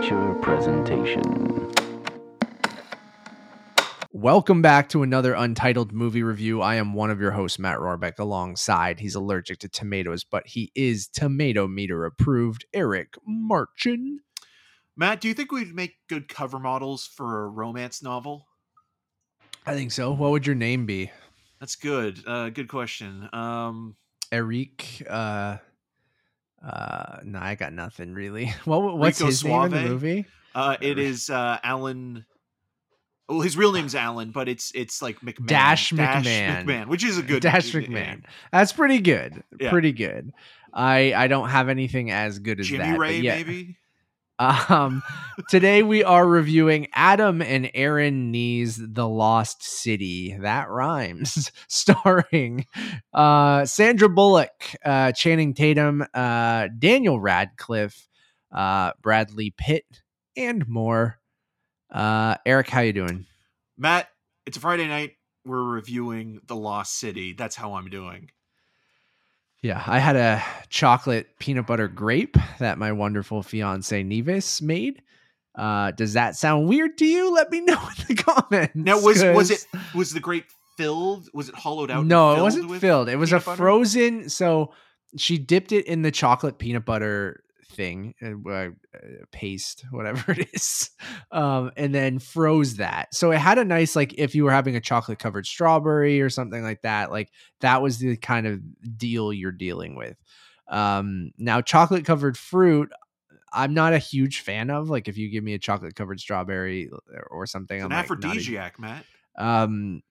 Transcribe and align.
Amateur 0.00 0.34
presentation. 0.36 1.70
Welcome 4.12 4.62
back 4.62 4.88
to 4.88 5.02
another 5.02 5.34
Untitled 5.34 5.92
movie 5.92 6.22
review. 6.22 6.62
I 6.62 6.76
am 6.76 6.94
one 6.94 7.10
of 7.10 7.20
your 7.20 7.32
hosts, 7.32 7.58
Matt 7.58 7.76
Rohrbeck, 7.76 8.18
alongside 8.18 8.98
he's 8.98 9.14
allergic 9.14 9.58
to 9.58 9.68
tomatoes, 9.68 10.24
but 10.24 10.46
he 10.46 10.72
is 10.74 11.06
tomato 11.06 11.68
meter 11.68 12.06
approved, 12.06 12.64
Eric 12.72 13.12
Marchin. 13.26 14.20
Matt, 14.96 15.20
do 15.20 15.28
you 15.28 15.34
think 15.34 15.52
we'd 15.52 15.74
make 15.74 15.96
good 16.08 16.30
cover 16.30 16.58
models 16.58 17.06
for 17.06 17.44
a 17.44 17.48
romance 17.48 18.02
novel? 18.02 18.46
I 19.66 19.74
think 19.74 19.92
so. 19.92 20.12
What 20.12 20.30
would 20.30 20.46
your 20.46 20.56
name 20.56 20.86
be? 20.86 21.10
That's 21.58 21.76
good. 21.76 22.26
Uh, 22.26 22.48
good 22.48 22.68
question. 22.68 23.28
Um, 23.34 23.96
Eric. 24.32 25.04
Uh, 25.06 25.58
uh, 26.64 27.18
no, 27.24 27.38
I 27.38 27.54
got 27.54 27.72
nothing 27.72 28.12
really. 28.14 28.52
What, 28.64 28.98
what's 28.98 29.20
Rico 29.20 29.30
his 29.30 29.44
name 29.44 29.62
in 29.64 29.70
the 29.70 29.80
movie? 29.82 30.26
uh, 30.54 30.76
it 30.80 30.98
is 30.98 31.30
uh, 31.30 31.58
Alan. 31.62 32.26
Well, 33.28 33.40
his 33.40 33.56
real 33.56 33.72
name's 33.72 33.94
Alan, 33.94 34.32
but 34.32 34.48
it's 34.48 34.72
it's 34.74 35.00
like 35.00 35.20
McMahon. 35.20 35.46
Dash 35.46 35.92
McMahon. 35.92 36.64
McMahon, 36.64 36.86
which 36.88 37.04
is 37.04 37.16
a 37.16 37.22
good 37.22 37.42
Dash 37.42 37.72
name. 37.72 37.84
McMahon. 37.84 38.24
That's 38.52 38.72
pretty 38.72 39.00
good. 39.00 39.42
Yeah. 39.58 39.70
Pretty 39.70 39.92
good. 39.92 40.32
I 40.72 41.14
I 41.14 41.28
don't 41.28 41.48
have 41.48 41.68
anything 41.68 42.10
as 42.10 42.38
good 42.38 42.60
as 42.60 42.68
Jimmy 42.68 42.84
that. 42.84 42.98
Ray, 42.98 43.18
yeah. 43.20 43.36
maybe. 43.36 43.76
Um, 44.40 45.02
today 45.50 45.82
we 45.82 46.02
are 46.02 46.26
reviewing 46.26 46.88
Adam 46.94 47.42
and 47.42 47.70
Aaron 47.74 48.30
Nee's 48.30 48.80
The 48.82 49.06
Lost 49.06 49.62
City. 49.62 50.34
That 50.40 50.70
rhymes. 50.70 51.52
Starring 51.68 52.64
uh, 53.12 53.66
Sandra 53.66 54.08
Bullock, 54.08 54.74
uh, 54.82 55.12
Channing 55.12 55.52
Tatum, 55.52 56.02
uh, 56.14 56.68
Daniel 56.78 57.20
Radcliffe, 57.20 58.08
uh, 58.50 58.92
Bradley 59.02 59.52
Pitt, 59.58 59.84
and 60.38 60.66
more. 60.66 61.18
Uh, 61.92 62.36
Eric, 62.46 62.70
how 62.70 62.80
you 62.80 62.94
doing? 62.94 63.26
Matt, 63.76 64.08
it's 64.46 64.56
a 64.56 64.60
Friday 64.60 64.88
night. 64.88 65.16
We're 65.44 65.62
reviewing 65.62 66.40
The 66.46 66.56
Lost 66.56 66.98
City. 66.98 67.34
That's 67.34 67.56
how 67.56 67.74
I'm 67.74 67.90
doing. 67.90 68.30
Yeah, 69.62 69.82
I 69.86 69.98
had 69.98 70.16
a 70.16 70.42
chocolate 70.70 71.38
peanut 71.38 71.66
butter 71.66 71.88
grape 71.88 72.36
that 72.58 72.78
my 72.78 72.92
wonderful 72.92 73.42
fiance 73.42 74.02
Nevis 74.02 74.62
made. 74.62 75.02
Uh, 75.54 75.90
does 75.90 76.14
that 76.14 76.36
sound 76.36 76.68
weird 76.68 76.96
to 76.98 77.04
you? 77.04 77.34
Let 77.34 77.50
me 77.50 77.60
know 77.60 77.78
in 77.78 78.04
the 78.08 78.14
comments. 78.22 78.74
Now, 78.74 79.00
was 79.00 79.22
was 79.22 79.50
it 79.50 79.66
was 79.94 80.12
the 80.12 80.20
grape 80.20 80.46
filled? 80.76 81.28
Was 81.34 81.48
it 81.50 81.54
hollowed 81.54 81.90
out? 81.90 82.06
No, 82.06 82.36
it 82.36 82.42
wasn't 82.42 82.74
filled. 82.80 83.08
It 83.08 83.16
was 83.16 83.32
a 83.32 83.40
butter? 83.40 83.56
frozen. 83.56 84.28
So 84.30 84.72
she 85.16 85.36
dipped 85.36 85.72
it 85.72 85.86
in 85.86 86.02
the 86.02 86.10
chocolate 86.10 86.58
peanut 86.58 86.86
butter 86.86 87.42
thing, 87.70 88.14
uh, 88.22 88.50
uh, 88.52 88.68
paste, 89.32 89.84
whatever 89.90 90.32
it 90.38 90.48
is, 90.52 90.90
um, 91.32 91.70
and 91.76 91.94
then 91.94 92.18
froze 92.18 92.76
that. 92.76 93.14
So 93.14 93.30
it 93.30 93.38
had 93.38 93.58
a 93.58 93.64
nice 93.64 93.96
like 93.96 94.14
if 94.18 94.34
you 94.34 94.44
were 94.44 94.50
having 94.52 94.76
a 94.76 94.80
chocolate 94.80 95.18
covered 95.18 95.46
strawberry 95.46 96.20
or 96.20 96.28
something 96.30 96.62
like 96.62 96.82
that. 96.82 97.10
Like 97.10 97.30
that 97.60 97.80
was 97.82 97.98
the 97.98 98.16
kind 98.16 98.46
of 98.46 98.60
deal 98.98 99.32
you're 99.32 99.52
dealing 99.52 99.96
with. 99.96 100.16
Um, 100.68 101.32
now 101.38 101.60
chocolate 101.60 102.04
covered 102.04 102.36
fruit. 102.38 102.90
I'm 103.52 103.74
not 103.74 103.92
a 103.92 103.98
huge 103.98 104.40
fan 104.42 104.70
of. 104.70 104.88
Like, 104.90 105.08
if 105.08 105.18
you 105.18 105.28
give 105.28 105.42
me 105.42 105.54
a 105.54 105.58
chocolate 105.58 105.96
covered 105.96 106.20
strawberry 106.20 106.88
or- 107.12 107.22
or 107.30 107.46
something, 107.46 107.76
It's 107.78 107.84
I'm 107.84 107.90
an 107.90 107.96
like, 107.96 108.08
not 108.08 108.16
a- 108.24 108.26
aphrodisiac, 108.28 108.78
Matt. 108.78 109.04
um, 109.36 110.02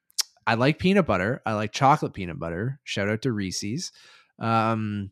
I 0.46 0.56
like 0.56 0.78
peanut 0.80 1.06
butter. 1.06 1.42
I 1.46 1.54
like 1.54 1.72
chocolate 1.72 2.14
peanut 2.14 2.38
butter. 2.40 2.82
Shout 2.84 3.08
out 3.08 3.22
to 3.22 3.32
Reese's. 3.32 3.94
Um, 4.40 5.12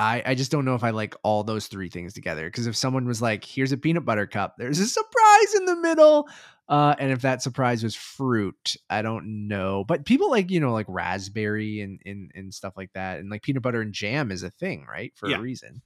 I 0.00 0.22
I 0.26 0.34
just 0.34 0.50
don't 0.50 0.64
know 0.64 0.74
if 0.74 0.82
I 0.84 0.90
like 0.90 1.14
all 1.22 1.42
those 1.44 1.66
three 1.66 1.88
things 1.88 2.14
together. 2.14 2.46
Because 2.46 2.66
if 2.66 2.76
someone 2.76 3.06
was 3.06 3.20
like, 3.20 3.44
"Here's 3.44 3.72
a 3.72 3.76
peanut 3.76 4.04
butter 4.04 4.26
cup," 4.26 4.56
there's 4.58 4.78
a 4.78 4.86
surprise 4.86 5.54
in 5.56 5.64
the 5.66 5.76
middle. 5.76 6.28
Uh, 6.68 6.94
and 7.00 7.10
if 7.10 7.22
that 7.22 7.42
surprise 7.42 7.82
was 7.82 7.96
fruit, 7.96 8.76
I 8.88 9.02
don't 9.02 9.48
know. 9.48 9.82
But 9.84 10.06
people 10.06 10.30
like 10.30 10.50
you 10.50 10.60
know 10.60 10.72
like 10.72 10.86
raspberry 10.88 11.80
and 11.80 12.00
and 12.06 12.30
and 12.34 12.54
stuff 12.54 12.74
like 12.76 12.92
that, 12.94 13.18
and 13.18 13.28
like 13.30 13.42
peanut 13.42 13.62
butter 13.62 13.80
and 13.80 13.92
jam 13.92 14.30
is 14.30 14.42
a 14.42 14.50
thing, 14.50 14.86
right? 14.88 15.12
For 15.16 15.28
Yeah. 15.28 15.38
a 15.38 15.40
reason. 15.40 15.82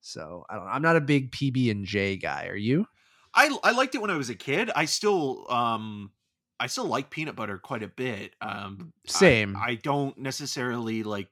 So 0.00 0.44
I 0.50 0.56
don't. 0.56 0.66
I'm 0.68 0.82
not 0.82 0.96
a 0.96 1.00
big 1.00 1.32
PB 1.32 1.70
and 1.70 1.84
J 1.86 2.16
guy. 2.16 2.46
Are 2.48 2.56
you? 2.56 2.86
I 3.34 3.56
I 3.64 3.72
liked 3.72 3.94
it 3.94 4.00
when 4.00 4.10
I 4.10 4.16
was 4.16 4.30
a 4.30 4.34
kid. 4.34 4.70
I 4.74 4.84
still 4.86 5.46
um 5.50 6.10
I 6.58 6.68
still 6.68 6.86
like 6.86 7.10
peanut 7.10 7.36
butter 7.36 7.58
quite 7.58 7.82
a 7.82 7.88
bit. 7.88 8.34
Um 8.40 8.92
I- 9.08 9.12
Same. 9.12 9.56
I, 9.56 9.74
don't 9.74 10.16
necessarily 10.18 11.02
like 11.02 11.28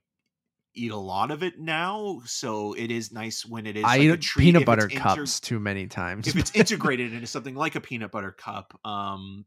eat 0.74 0.90
a 0.90 0.96
lot 0.96 1.30
of 1.30 1.42
it 1.42 1.58
now, 1.58 2.20
so 2.26 2.72
it 2.74 2.90
is 2.90 3.12
nice 3.12 3.44
when 3.46 3.66
it 3.66 3.76
is 3.76 3.84
I 3.84 3.98
like 3.98 4.08
a 4.08 4.12
eat 4.14 4.30
peanut 4.36 4.62
if 4.62 4.66
butter 4.66 4.86
inter- 4.86 5.00
cups 5.00 5.40
too 5.40 5.60
many 5.60 5.86
times. 5.86 6.26
if 6.28 6.36
it's 6.36 6.50
integrated 6.54 7.12
into 7.12 7.26
something 7.26 7.54
like 7.54 7.74
a 7.74 7.80
peanut 7.80 8.10
butter 8.10 8.32
cup. 8.32 8.78
Um 8.84 9.44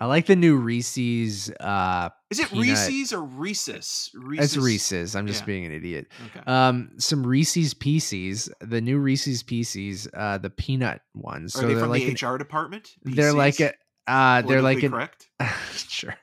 I 0.00 0.06
like 0.06 0.26
the 0.26 0.34
new 0.34 0.56
Reese's. 0.56 1.48
Uh, 1.60 2.08
is 2.28 2.40
it 2.40 2.48
peanut- 2.48 2.66
Reese's 2.66 3.12
or 3.12 3.22
Reese's? 3.22 4.10
Reese's. 4.14 4.56
it's 4.56 4.64
Reese's. 4.64 5.14
I'm 5.14 5.28
just 5.28 5.42
yeah. 5.42 5.46
being 5.46 5.66
an 5.66 5.72
idiot. 5.72 6.08
Okay. 6.26 6.40
Um, 6.50 6.90
some 6.96 7.24
Reese's 7.24 7.72
Pieces, 7.72 8.48
the 8.60 8.80
new 8.80 8.98
Reese's 8.98 9.44
Pieces, 9.44 10.08
uh, 10.14 10.38
the 10.38 10.50
peanut 10.50 11.02
ones. 11.14 11.54
Are 11.54 11.60
so 11.60 11.68
they 11.68 11.74
from 11.74 11.90
like 11.90 12.02
the 12.02 12.10
an- 12.26 12.32
HR 12.34 12.36
department? 12.36 12.96
they're 13.04 13.32
like 13.32 13.60
a 13.60 13.74
uh, 14.06 14.42
they're 14.42 14.62
like 14.62 14.82
an 14.82 14.90
correct. 14.90 15.28
sure. 15.72 16.14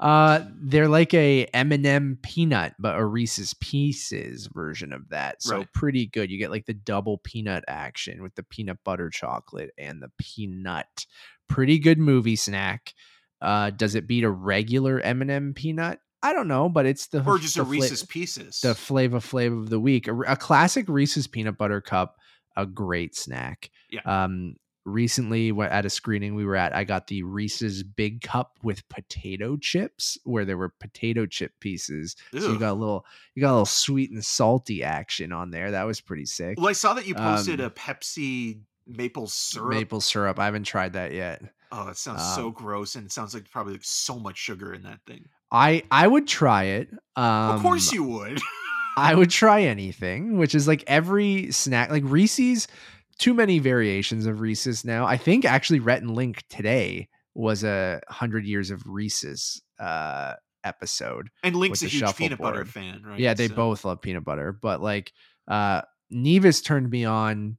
Uh, 0.00 0.44
they're 0.60 0.88
like 0.88 1.12
a 1.14 1.44
M&M 1.46 2.18
peanut, 2.22 2.74
but 2.78 2.96
a 2.96 3.04
Reese's 3.04 3.54
Pieces 3.54 4.48
version 4.52 4.92
of 4.92 5.08
that. 5.10 5.42
So 5.42 5.58
Right. 5.58 5.72
pretty 5.72 6.06
good. 6.06 6.30
You 6.30 6.38
get 6.38 6.50
like 6.50 6.66
the 6.66 6.74
double 6.74 7.18
peanut 7.18 7.64
action 7.68 8.22
with 8.22 8.34
the 8.34 8.42
peanut 8.42 8.78
butter 8.84 9.10
chocolate 9.10 9.70
and 9.78 10.02
the 10.02 10.10
peanut. 10.18 11.06
Pretty 11.48 11.78
good 11.78 11.98
movie 11.98 12.36
snack. 12.36 12.94
Uh, 13.40 13.70
does 13.70 13.94
it 13.94 14.06
beat 14.06 14.24
a 14.24 14.30
regular 14.30 14.98
M&M 15.00 15.52
peanut? 15.54 16.00
I 16.22 16.32
don't 16.32 16.48
know, 16.48 16.68
but 16.68 16.86
it's 16.86 17.08
the 17.08 17.22
or 17.22 17.38
just 17.38 17.56
a 17.56 17.60
the 17.60 17.64
fla- 17.66 17.72
Reese's 17.72 18.02
Pieces. 18.02 18.60
the 18.62 18.74
flavor 18.74 19.20
flavor 19.20 19.56
of 19.60 19.68
the 19.70 19.78
week. 19.78 20.08
A, 20.08 20.18
a 20.22 20.36
classic 20.36 20.88
Reese's 20.88 21.26
peanut 21.26 21.56
butter 21.58 21.80
cup, 21.82 22.16
a 22.56 22.64
great 22.66 23.14
snack. 23.14 23.70
Yeah. 23.90 24.00
Um, 24.04 24.56
recently 24.86 25.50
at 25.60 25.84
a 25.84 25.90
screening 25.90 26.34
we 26.34 26.46
were 26.46 26.56
at, 26.56 26.74
I 26.74 26.84
got 26.84 27.08
the 27.08 27.22
Reese's 27.24 27.82
big 27.82 28.22
cup 28.22 28.58
with 28.62 28.88
potato 28.88 29.56
chips, 29.58 30.16
where 30.24 30.44
there 30.46 30.56
were 30.56 30.70
potato 30.80 31.26
chip 31.26 31.52
pieces. 31.60 32.16
So 32.32 32.52
you 32.52 32.58
got 32.58 32.72
a 32.72 32.74
little, 32.74 33.04
you 33.34 33.42
got 33.42 33.50
a 33.50 33.52
little 33.52 33.66
sweet 33.66 34.10
and 34.10 34.24
salty 34.24 34.82
action 34.82 35.32
on 35.32 35.50
there. 35.50 35.72
That 35.72 35.84
was 35.84 36.00
pretty 36.00 36.24
sick. 36.26 36.58
Well, 36.58 36.68
I 36.68 36.72
saw 36.72 36.94
that 36.94 37.06
you 37.06 37.14
posted 37.14 37.60
Um, 37.60 37.66
a 37.66 37.70
Pepsi 37.70 38.60
maple 38.86 39.26
syrup. 39.26 39.70
Maple 39.70 40.00
syrup. 40.00 40.38
I 40.38 40.44
haven't 40.46 40.64
tried 40.64 40.94
that 40.94 41.12
yet. 41.12 41.42
Oh, 41.72 41.84
that 41.86 41.96
sounds 41.96 42.22
so 42.34 42.46
Um, 42.46 42.52
gross, 42.52 42.94
and 42.94 43.04
it 43.06 43.12
sounds 43.12 43.34
like 43.34 43.50
probably 43.50 43.72
like 43.74 43.84
so 43.84 44.18
much 44.18 44.38
sugar 44.38 44.72
in 44.72 44.82
that 44.82 45.00
thing. 45.06 45.26
I 45.50 45.82
I 45.90 46.06
would 46.06 46.26
try 46.28 46.64
it. 46.64 46.88
Um, 47.16 47.56
of 47.56 47.62
course 47.62 47.92
you 47.92 48.04
would. 48.04 48.40
I 48.96 49.14
would 49.14 49.30
try 49.30 49.62
anything, 49.62 50.38
which 50.38 50.54
is 50.54 50.66
like 50.66 50.82
every 50.86 51.50
snack, 51.52 51.90
like 51.90 52.04
Reese's. 52.06 52.66
Too 53.18 53.34
many 53.34 53.58
variations 53.58 54.26
of 54.26 54.40
Reese's 54.40 54.84
now. 54.84 55.06
I 55.06 55.16
think 55.16 55.44
actually 55.44 55.80
Rhett 55.80 56.02
and 56.02 56.14
Link 56.14 56.44
today 56.50 57.08
was 57.34 57.64
a 57.64 58.00
hundred 58.08 58.44
years 58.46 58.70
of 58.70 58.82
Reese's 58.86 59.62
uh 59.78 60.34
episode. 60.64 61.28
and 61.44 61.54
Link's 61.56 61.82
a 61.82 61.86
huge 61.86 62.16
peanut 62.16 62.38
butter 62.38 62.64
fan, 62.64 63.02
right? 63.04 63.20
Yeah, 63.20 63.34
they 63.34 63.48
So- 63.48 63.54
both 63.54 63.84
love 63.84 64.00
peanut 64.02 64.24
butter, 64.24 64.52
but 64.52 64.80
like 64.82 65.12
uh 65.48 65.82
Nevis 66.10 66.60
turned 66.60 66.90
me 66.90 67.04
on 67.04 67.56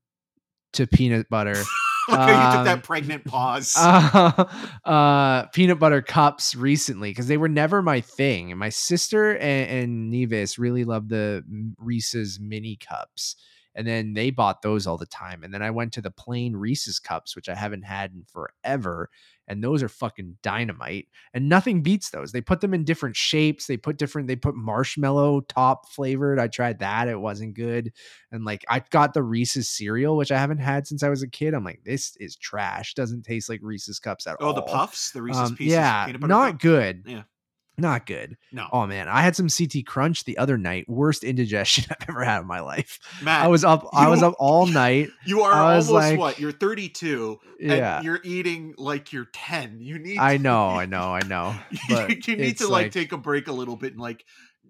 to 0.73 0.87
peanut 0.87 1.29
butter. 1.29 1.55
Look 2.09 2.19
how 2.19 2.27
you 2.27 2.51
took 2.51 2.59
Um, 2.59 2.65
that 2.65 2.83
pregnant 2.83 3.25
pause. 3.25 3.73
uh, 3.77 4.45
uh, 4.85 5.45
peanut 5.47 5.77
butter 5.79 6.01
cups 6.01 6.55
recently 6.55 7.11
because 7.11 7.27
they 7.27 7.35
were 7.37 7.49
never 7.49 7.81
my 7.81 7.99
thing. 7.99 8.57
My 8.57 8.69
sister 8.69 9.35
and, 9.37 9.69
and 9.69 10.09
Nevis 10.09 10.57
really 10.57 10.85
loved 10.85 11.09
the 11.09 11.43
Reese's 11.77 12.39
mini 12.41 12.77
cups. 12.77 13.35
And 13.77 13.87
then 13.87 14.15
they 14.15 14.31
bought 14.31 14.63
those 14.63 14.87
all 14.87 14.97
the 14.97 15.05
time. 15.05 15.43
And 15.43 15.53
then 15.53 15.61
I 15.61 15.69
went 15.69 15.93
to 15.93 16.01
the 16.01 16.09
plain 16.09 16.55
Reese's 16.55 16.97
cups, 16.99 17.35
which 17.35 17.47
I 17.47 17.53
haven't 17.53 17.83
had 17.83 18.11
in 18.11 18.25
forever. 18.25 19.09
And 19.47 19.63
those 19.63 19.83
are 19.83 19.87
fucking 19.87 20.37
dynamite. 20.41 21.07
And 21.31 21.47
nothing 21.47 21.83
beats 21.83 22.09
those. 22.09 22.31
They 22.31 22.41
put 22.41 22.59
them 22.59 22.73
in 22.73 22.83
different 22.83 23.15
shapes. 23.15 23.67
They 23.67 23.77
put 23.77 23.97
different, 23.97 24.27
they 24.27 24.35
put 24.35 24.55
marshmallow 24.55 25.41
top 25.41 25.89
flavored. 25.89 26.39
I 26.39 26.47
tried 26.47 26.79
that. 26.79 27.07
It 27.07 27.21
wasn't 27.21 27.53
good. 27.53 27.93
And 28.31 28.43
like 28.43 28.65
I 28.67 28.79
got 28.89 29.13
the 29.13 29.23
Reese's 29.23 29.69
cereal, 29.69 30.17
which 30.17 30.31
I 30.31 30.39
haven't 30.39 30.57
had 30.57 30.87
since 30.87 31.03
I 31.03 31.09
was 31.09 31.21
a 31.21 31.27
kid. 31.27 31.53
I'm 31.53 31.63
like, 31.63 31.83
this 31.85 32.17
is 32.17 32.35
trash. 32.35 32.95
Doesn't 32.95 33.23
taste 33.23 33.47
like 33.47 33.61
Reese's 33.61 33.99
cups 33.99 34.25
at 34.25 34.37
oh, 34.39 34.47
all. 34.47 34.51
Oh, 34.51 34.55
the 34.55 34.63
puffs, 34.63 35.11
the 35.11 35.21
Reese's 35.21 35.51
Um, 35.51 35.55
Pieces. 35.55 35.73
yeah, 35.73 36.11
not 36.19 36.59
good. 36.59 37.03
Yeah. 37.05 37.23
Not 37.79 38.07
good. 38.07 38.37
No, 38.51 38.67
Oh 38.71 38.87
man, 38.87 39.07
I 39.07 39.21
had 39.21 39.35
some 39.35 39.49
CT 39.49 39.85
crunch 39.85 40.25
the 40.25 40.37
other 40.39 40.57
night. 40.57 40.89
Worst 40.89 41.23
indigestion 41.23 41.85
I've 41.91 42.09
ever 42.09 42.23
had 42.23 42.41
in 42.41 42.47
my 42.47 42.59
life. 42.61 42.97
Matt, 43.21 43.45
I 43.45 43.47
was 43.47 43.63
up. 43.63 43.87
I 43.93 44.09
was 44.09 44.23
up 44.23 44.33
all 44.39 44.65
night. 44.85 45.09
you 45.25 45.41
are 45.41 45.53
I 45.53 45.75
was 45.75 45.87
almost 45.89 46.09
like- 46.11 46.19
what? 46.19 46.39
You're 46.39 46.51
32, 46.51 47.39
Yeah, 47.59 47.97
and 47.97 48.05
you're 48.05 48.19
eating 48.23 48.73
like 48.77 49.13
you're 49.13 49.27
10. 49.31 49.79
You 49.81 49.99
need. 49.99 50.17
I 50.17 50.37
know. 50.47 50.69
I 50.69 50.85
know. 50.87 51.13
I 51.13 51.21
know. 51.27 51.55
But 51.87 52.27
you 52.27 52.35
need 52.35 52.57
to 52.59 52.67
like, 52.67 52.91
take 52.91 53.11
a 53.11 53.17
break 53.17 53.47
a 53.47 53.53
little 53.53 53.75
bit 53.75 53.91
and 53.93 54.01
like 54.01 54.25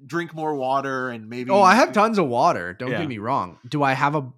drink 0.05 0.33
more 0.35 0.55
water 0.55 1.09
and 1.09 1.29
maybe. 1.29 1.49
Oh, 1.49 1.61
I 1.61 1.75
have 1.75 1.93
tons 1.93 2.17
of 2.17 2.27
water. 2.27 2.73
Don't 2.73 2.91
Yeah. 2.91 2.99
get 2.99 3.07
me 3.07 3.19
wrong. 3.19 3.57
Do 3.67 3.83
I 3.83 3.93
have 3.93 4.15
a 4.15 4.29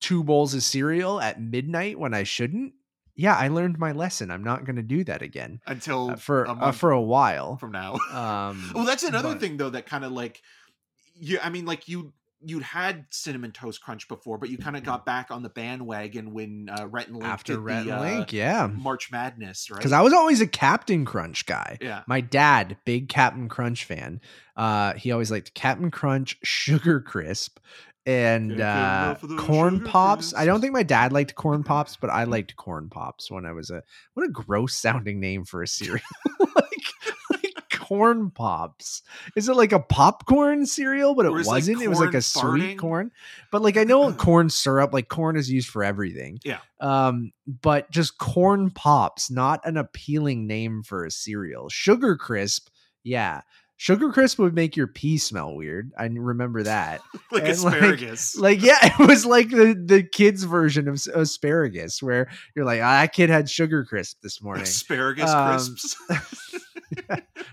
two 0.00 0.22
bowls 0.22 0.54
of 0.54 0.62
cereal 0.62 1.20
at 1.20 1.40
midnight 1.40 1.98
when 1.98 2.14
I 2.14 2.22
shouldn't, 2.22 2.72
yeah, 3.14 3.36
I 3.36 3.48
learned 3.48 3.78
my 3.78 3.92
lesson. 3.92 4.30
I'm 4.30 4.44
not 4.44 4.64
going 4.64 4.76
to 4.76 4.82
do 4.82 5.04
that 5.04 5.22
again 5.22 5.60
until 5.66 6.12
uh, 6.12 6.16
for 6.16 6.44
a 6.44 6.52
uh, 6.52 6.72
for 6.72 6.90
a 6.90 7.00
while. 7.00 7.56
from 7.56 7.72
now. 7.72 7.98
Um, 8.12 8.70
well, 8.74 8.84
that's 8.84 9.02
another 9.02 9.30
but- 9.30 9.40
thing 9.40 9.56
though 9.56 9.70
that 9.70 9.86
kind 9.86 10.04
of 10.04 10.12
like 10.12 10.42
you. 11.14 11.38
I 11.42 11.50
mean, 11.50 11.64
like 11.66 11.88
you 11.88 12.12
you'd 12.44 12.62
had 12.62 13.06
cinnamon 13.10 13.52
toast 13.52 13.80
crunch 13.80 14.08
before, 14.08 14.36
but 14.36 14.48
you 14.50 14.58
kind 14.58 14.76
of 14.76 14.82
got 14.82 15.06
back 15.06 15.30
on 15.30 15.42
the 15.44 15.48
bandwagon 15.48 16.32
when 16.34 16.68
uh, 16.68 16.88
Rhett 16.88 17.06
and 17.06 17.16
Link 17.16 17.28
after 17.28 17.54
did 17.54 17.60
Rhett 17.60 17.84
the 17.84 17.92
and 17.92 18.00
uh, 18.00 18.02
Link, 18.02 18.32
yeah, 18.32 18.66
March 18.66 19.12
Madness, 19.12 19.70
right? 19.70 19.76
because 19.76 19.92
I 19.92 20.00
was 20.00 20.12
always 20.12 20.40
a 20.40 20.46
Captain 20.46 21.04
Crunch 21.04 21.46
guy. 21.46 21.78
yeah. 21.80 22.02
My 22.06 22.20
dad, 22.20 22.76
big 22.84 23.08
Captain 23.08 23.48
Crunch 23.48 23.84
fan. 23.84 24.20
Uh, 24.56 24.94
he 24.94 25.12
always 25.12 25.30
liked 25.30 25.54
Captain 25.54 25.90
Crunch, 25.90 26.36
Sugar 26.42 27.00
Crisp, 27.00 27.58
and 28.06 28.52
uh, 28.52 28.54
enough 28.54 29.22
of 29.22 29.28
those 29.30 29.40
corn 29.40 29.80
pops. 29.80 30.34
I 30.34 30.44
don't 30.44 30.60
think 30.60 30.72
my 30.72 30.82
dad 30.82 31.12
liked 31.12 31.34
corn 31.34 31.62
pops, 31.62 31.96
but 31.96 32.10
I 32.10 32.24
liked 32.24 32.56
corn 32.56 32.88
pops 32.88 33.30
when 33.30 33.46
I 33.46 33.52
was 33.52 33.70
a. 33.70 33.82
What 34.14 34.26
a 34.26 34.30
gross 34.30 34.74
sounding 34.74 35.20
name 35.20 35.44
for 35.44 35.62
a 35.62 35.68
cereal. 35.68 36.02
like, 36.40 36.86
like 37.30 37.54
corn 37.72 38.30
pops. 38.30 39.02
Is 39.36 39.48
it 39.48 39.56
like 39.56 39.72
a 39.72 39.78
popcorn 39.78 40.66
cereal? 40.66 41.14
But 41.14 41.26
it 41.26 41.32
is, 41.32 41.46
like, 41.46 41.54
wasn't. 41.56 41.82
it 41.82 41.88
was 41.88 42.00
like 42.00 42.14
a 42.14 42.22
sweet 42.22 42.78
corn. 42.78 43.12
But 43.50 43.62
like 43.62 43.76
I 43.76 43.84
know 43.84 44.12
corn 44.14 44.50
syrup, 44.50 44.92
like 44.92 45.08
corn 45.08 45.36
is 45.36 45.50
used 45.50 45.68
for 45.68 45.84
everything. 45.84 46.40
Yeah. 46.44 46.58
Um, 46.80 47.32
but 47.46 47.90
just 47.90 48.18
corn 48.18 48.70
pops, 48.70 49.30
not 49.30 49.60
an 49.64 49.76
appealing 49.76 50.46
name 50.46 50.82
for 50.82 51.04
a 51.04 51.10
cereal. 51.10 51.68
Sugar 51.68 52.16
crisp, 52.16 52.68
yeah. 53.04 53.42
Sugar 53.82 54.12
crisp 54.12 54.38
would 54.38 54.54
make 54.54 54.76
your 54.76 54.86
pee 54.86 55.18
smell 55.18 55.56
weird. 55.56 55.90
I 55.98 56.04
remember 56.04 56.62
that. 56.62 57.00
like 57.32 57.48
and, 57.48 57.60
like- 57.64 57.74
asparagus. 57.74 58.36
Like, 58.38 58.62
yeah, 58.62 58.76
it 58.80 59.08
was 59.08 59.26
like 59.26 59.50
the 59.50 59.74
the 59.74 60.04
kids' 60.04 60.44
version 60.44 60.86
of 60.86 61.04
asparagus, 61.12 62.00
where 62.00 62.28
you're 62.54 62.64
like, 62.64 62.80
ah, 62.80 63.00
that 63.00 63.12
kid 63.12 63.28
had 63.28 63.50
sugar 63.50 63.84
crisp 63.84 64.20
this 64.22 64.40
morning. 64.42 64.62
asparagus 64.62 65.28
Um, 65.28 65.48
crisps. 65.50 65.96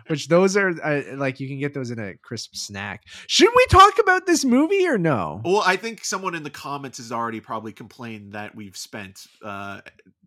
Which 0.06 0.28
those 0.28 0.56
are 0.56 0.70
uh, 0.84 1.02
like 1.16 1.40
you 1.40 1.48
can 1.48 1.58
get 1.60 1.74
those 1.74 1.90
in 1.90 1.98
a 1.98 2.14
crisp 2.18 2.54
snack. 2.54 3.06
Should 3.26 3.50
we 3.56 3.66
talk 3.72 3.98
about 3.98 4.28
this 4.28 4.46
movie 4.46 4.86
or 4.88 5.00
no? 5.00 5.42
Well, 5.44 5.64
I 5.66 5.78
think 5.78 6.06
someone 6.06 6.36
in 6.36 6.44
the 6.44 6.52
comments 6.52 7.00
has 7.00 7.12
already 7.12 7.40
probably 7.40 7.72
complained 7.72 8.34
that 8.34 8.54
we've 8.54 8.78
spent 8.78 9.26
uh, 9.44 9.82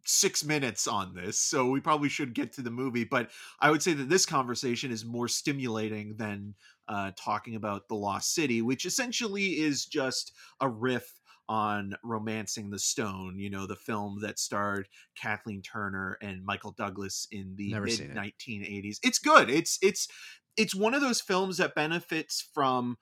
six 0.05 0.45
minutes 0.45 0.87
on 0.87 1.15
this, 1.15 1.39
so 1.39 1.69
we 1.69 1.81
probably 1.81 2.09
should 2.09 2.35
get 2.35 2.53
to 2.55 2.63
the 2.63 2.71
movie. 2.71 3.05
But 3.05 3.31
I 3.61 3.71
would 3.71 3.83
say 3.83 3.93
that 3.95 4.09
this 4.09 4.27
conversation 4.27 4.91
is 4.91 5.05
more 5.05 5.29
stimulating 5.29 6.17
than 6.17 6.55
uh, 6.89 7.13
talking 7.17 7.55
about 7.57 7.89
the 7.89 7.95
Lost 7.95 8.35
City, 8.35 8.63
which 8.63 8.85
essentially 8.85 9.61
is 9.61 9.87
just 9.87 10.33
a 10.61 10.69
riff 10.69 11.21
on 11.49 11.95
Romancing 12.05 12.71
the 12.71 12.79
Stone, 12.79 13.39
you 13.39 13.51
know, 13.51 13.67
the 13.67 13.77
film 13.77 14.21
that 14.23 14.39
starred 14.39 14.89
Kathleen 15.21 15.63
Turner 15.63 16.17
and 16.23 16.45
Michael 16.45 16.73
Douglas 16.73 17.27
in 17.31 17.55
the 17.57 17.75
mid 17.75 17.93
seen 17.93 18.11
it. 18.11 18.17
1980s. 18.17 18.99
It's 19.03 19.19
good. 19.19 19.51
It's 19.51 19.79
it's 19.83 20.09
it's 20.57 20.75
one 20.75 20.95
of 20.95 21.01
those 21.01 21.21
films 21.21 21.59
that 21.59 21.75
benefits 21.75 22.49
from 22.55 22.97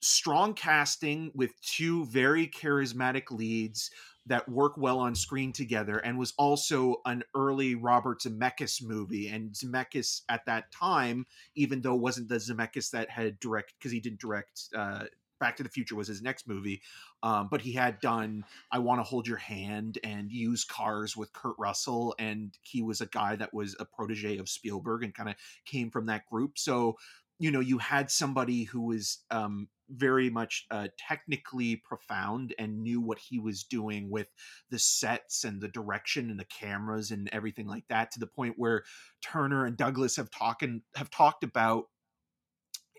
strong 0.00 0.54
casting 0.54 1.30
with 1.34 1.60
two 1.62 2.06
very 2.06 2.46
charismatic 2.46 3.30
leads 3.30 3.90
that 4.26 4.48
work 4.48 4.76
well 4.76 4.98
on 4.98 5.14
screen 5.14 5.52
together 5.52 5.98
and 5.98 6.18
was 6.18 6.32
also 6.38 6.96
an 7.06 7.22
early 7.34 7.74
Robert 7.74 8.20
Zemeckis 8.20 8.82
movie 8.82 9.28
and 9.28 9.52
Zemeckis 9.52 10.22
at 10.28 10.44
that 10.46 10.70
time 10.72 11.26
even 11.54 11.80
though 11.80 11.94
wasn't 11.94 12.28
the 12.28 12.36
Zemeckis 12.36 12.90
that 12.90 13.10
had 13.10 13.40
direct 13.40 13.74
because 13.78 13.92
he 13.92 14.00
didn't 14.00 14.20
direct 14.20 14.68
uh 14.74 15.04
Back 15.38 15.56
to 15.56 15.62
the 15.62 15.70
Future 15.70 15.96
was 15.96 16.06
his 16.06 16.20
next 16.20 16.46
movie 16.46 16.82
um, 17.22 17.48
but 17.50 17.62
he 17.62 17.72
had 17.72 17.98
done 18.00 18.44
I 18.70 18.78
Want 18.78 18.98
to 18.98 19.04
Hold 19.04 19.26
Your 19.26 19.38
Hand 19.38 19.98
and 20.04 20.30
Used 20.30 20.68
Cars 20.68 21.16
with 21.16 21.32
Kurt 21.32 21.54
Russell 21.58 22.14
and 22.18 22.56
he 22.60 22.82
was 22.82 23.00
a 23.00 23.06
guy 23.06 23.36
that 23.36 23.54
was 23.54 23.74
a 23.80 23.86
protege 23.86 24.36
of 24.36 24.50
Spielberg 24.50 25.02
and 25.02 25.14
kind 25.14 25.30
of 25.30 25.36
came 25.64 25.90
from 25.90 26.06
that 26.06 26.26
group. 26.26 26.58
So 26.58 26.98
you 27.38 27.50
know 27.50 27.60
you 27.60 27.78
had 27.78 28.10
somebody 28.10 28.64
who 28.64 28.82
was 28.82 29.24
um, 29.30 29.66
very 29.90 30.30
much 30.30 30.66
uh, 30.70 30.88
technically 30.96 31.76
profound 31.76 32.54
and 32.58 32.82
knew 32.82 33.00
what 33.00 33.18
he 33.18 33.38
was 33.38 33.64
doing 33.64 34.10
with 34.10 34.28
the 34.70 34.78
sets 34.78 35.44
and 35.44 35.60
the 35.60 35.68
direction 35.68 36.30
and 36.30 36.38
the 36.38 36.46
cameras 36.46 37.10
and 37.10 37.28
everything 37.32 37.66
like 37.66 37.84
that 37.88 38.10
to 38.12 38.20
the 38.20 38.26
point 38.26 38.54
where 38.56 38.84
Turner 39.22 39.66
and 39.66 39.76
Douglas 39.76 40.16
have 40.16 40.30
talking 40.30 40.82
have 40.96 41.10
talked 41.10 41.44
about 41.44 41.84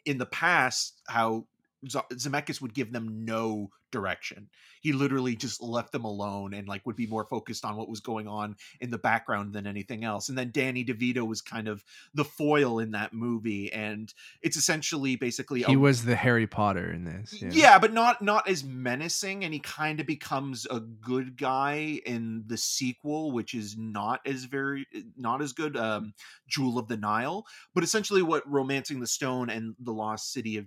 in 0.06 0.18
the 0.18 0.26
past 0.26 1.02
how 1.08 1.46
Zemeckis 1.86 2.62
would 2.62 2.74
give 2.74 2.92
them 2.92 3.26
no 3.26 3.70
direction. 3.92 4.50
He 4.82 4.94
literally 4.94 5.36
just 5.36 5.62
left 5.62 5.92
them 5.92 6.06
alone 6.06 6.54
and 6.54 6.68
like 6.68 6.86
would 6.86 6.96
be 6.96 7.08
more 7.08 7.26
focused 7.26 7.66
on 7.66 7.76
what 7.76 7.90
was 7.90 8.00
going 8.00 8.28
on 8.28 8.56
in 8.80 8.90
the 8.90 8.98
background 8.98 9.54
than 9.54 9.68
anything 9.68 10.04
else. 10.04 10.30
And 10.30 10.38
then 10.38 10.52
Danny 10.52 10.86
DeVito 10.86 11.28
was 11.28 11.42
kind 11.42 11.68
of 11.68 11.84
the 12.14 12.24
foil 12.24 12.80
in 12.80 12.92
that 12.92 13.14
movie 13.14 13.72
and 13.74 14.14
it's 14.42 14.58
essentially 14.58 15.16
basically 15.18 15.64
He 15.64 15.74
a 15.74 15.80
was 15.80 16.06
the 16.06 16.16
Harry 16.16 16.48
Potter 16.48 16.92
in 16.92 17.04
this. 17.04 17.42
yeah. 17.42 17.80
but 17.80 17.94
not 17.94 18.22
not 18.22 18.48
as 18.48 18.64
menacing 18.64 19.44
and 19.44 19.54
he 19.54 19.60
kind 19.60 20.00
of 20.00 20.08
becomes 20.08 20.66
a 20.72 20.80
good 20.80 21.38
guy 21.38 22.00
in 22.06 22.44
the 22.48 22.58
sequel 22.58 23.32
which 23.32 23.54
is 23.54 23.76
not 23.78 24.22
as 24.26 24.46
very 24.46 24.86
not 25.18 25.42
as 25.42 25.52
good 25.54 25.76
um 25.76 26.14
jewel 26.48 26.78
of 26.80 26.88
the 26.88 26.98
nile 26.98 27.46
but 27.74 27.84
essentially 27.84 28.22
what 28.22 28.50
romancing 28.50 29.00
the 29.00 29.08
stone 29.08 29.50
and 29.50 29.76
the 29.80 29.92
lost 29.92 30.32
city 30.32 30.58
of 30.58 30.66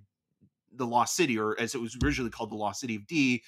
the 0.76 0.86
lost 0.86 1.16
city 1.16 1.38
or 1.38 1.58
as 1.58 1.74
it 1.74 1.80
was 1.80 1.96
originally 2.02 2.30
called 2.30 2.50
the 2.50 2.56
lost 2.56 2.80
city 2.80 2.96
of 2.96 3.06
d 3.06 3.42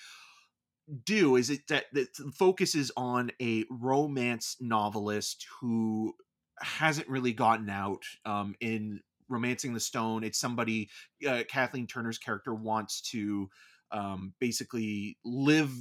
do 1.04 1.36
is 1.36 1.50
it 1.50 1.66
that 1.68 1.86
that 1.92 2.08
focuses 2.34 2.92
on 2.96 3.30
a 3.42 3.64
romance 3.70 4.56
novelist 4.60 5.46
who 5.60 6.14
hasn't 6.60 7.08
really 7.08 7.32
gotten 7.32 7.68
out 7.68 8.02
um 8.24 8.54
in 8.60 9.00
romancing 9.28 9.74
the 9.74 9.80
stone. 9.80 10.22
It's 10.22 10.38
somebody 10.38 10.88
uh, 11.28 11.42
kathleen 11.48 11.86
turner's 11.86 12.18
character 12.18 12.54
wants 12.54 13.00
to 13.10 13.48
um 13.90 14.34
basically 14.40 15.18
live 15.24 15.72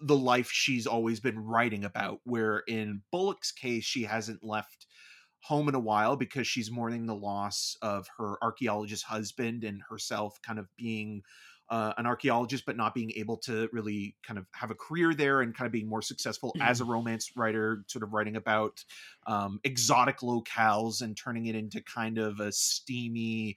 the 0.00 0.16
life 0.16 0.50
she's 0.50 0.86
always 0.86 1.20
been 1.20 1.38
writing 1.38 1.84
about 1.84 2.20
where 2.24 2.62
in 2.68 3.02
bullock's 3.10 3.50
case 3.50 3.84
she 3.84 4.04
hasn't 4.04 4.44
left 4.44 4.86
home 5.40 5.68
in 5.68 5.74
a 5.74 5.80
while 5.80 6.16
because 6.16 6.46
she's 6.46 6.70
mourning 6.70 7.06
the 7.06 7.14
loss 7.14 7.76
of 7.82 8.08
her 8.18 8.36
archaeologist 8.42 9.04
husband 9.04 9.64
and 9.64 9.82
herself 9.88 10.40
kind 10.42 10.58
of 10.58 10.66
being 10.76 11.22
uh, 11.70 11.92
an 11.98 12.06
archaeologist 12.06 12.64
but 12.64 12.76
not 12.76 12.94
being 12.94 13.12
able 13.14 13.36
to 13.36 13.68
really 13.72 14.16
kind 14.26 14.38
of 14.38 14.46
have 14.52 14.70
a 14.70 14.74
career 14.74 15.12
there 15.12 15.42
and 15.42 15.54
kind 15.54 15.66
of 15.66 15.72
being 15.72 15.88
more 15.88 16.00
successful 16.00 16.54
as 16.60 16.80
a 16.80 16.84
romance 16.84 17.32
writer 17.36 17.84
sort 17.88 18.02
of 18.02 18.12
writing 18.14 18.36
about 18.36 18.82
um, 19.26 19.60
exotic 19.64 20.18
locales 20.18 21.02
and 21.02 21.16
turning 21.16 21.46
it 21.46 21.54
into 21.54 21.82
kind 21.82 22.18
of 22.18 22.40
a 22.40 22.50
steamy 22.52 23.56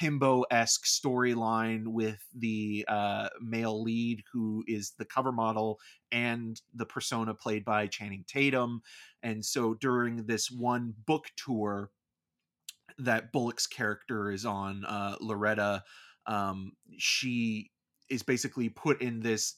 himbo-esque 0.00 0.84
storyline 0.84 1.88
with 1.88 2.18
the 2.34 2.84
uh, 2.88 3.28
male 3.40 3.82
lead 3.82 4.22
who 4.32 4.62
is 4.66 4.92
the 4.98 5.04
cover 5.04 5.32
model 5.32 5.78
and 6.12 6.60
the 6.74 6.86
persona 6.86 7.34
played 7.34 7.64
by 7.64 7.86
channing 7.86 8.24
tatum 8.26 8.82
and 9.22 9.44
so 9.44 9.74
during 9.74 10.26
this 10.26 10.50
one 10.50 10.94
book 11.06 11.26
tour 11.36 11.90
that 12.98 13.32
bullock's 13.32 13.66
character 13.66 14.30
is 14.30 14.44
on 14.44 14.84
uh, 14.84 15.16
loretta 15.20 15.82
um, 16.26 16.72
she 16.98 17.70
is 18.10 18.22
basically 18.22 18.68
put 18.68 19.00
in 19.00 19.20
this 19.20 19.54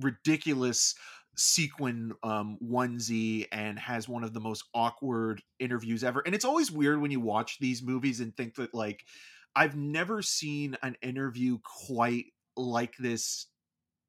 ridiculous 0.00 0.94
sequin 1.36 2.12
um, 2.22 2.58
onesie 2.62 3.46
and 3.52 3.78
has 3.78 4.08
one 4.08 4.24
of 4.24 4.34
the 4.34 4.40
most 4.40 4.64
awkward 4.74 5.40
interviews 5.60 6.02
ever. 6.02 6.20
And 6.26 6.34
it's 6.34 6.44
always 6.44 6.70
weird 6.70 7.00
when 7.00 7.10
you 7.10 7.20
watch 7.20 7.58
these 7.60 7.82
movies 7.82 8.20
and 8.20 8.36
think 8.36 8.56
that 8.56 8.74
like 8.74 9.04
I've 9.54 9.76
never 9.76 10.22
seen 10.22 10.76
an 10.82 10.96
interview 11.02 11.58
quite 11.62 12.26
like 12.56 12.96
this 12.98 13.46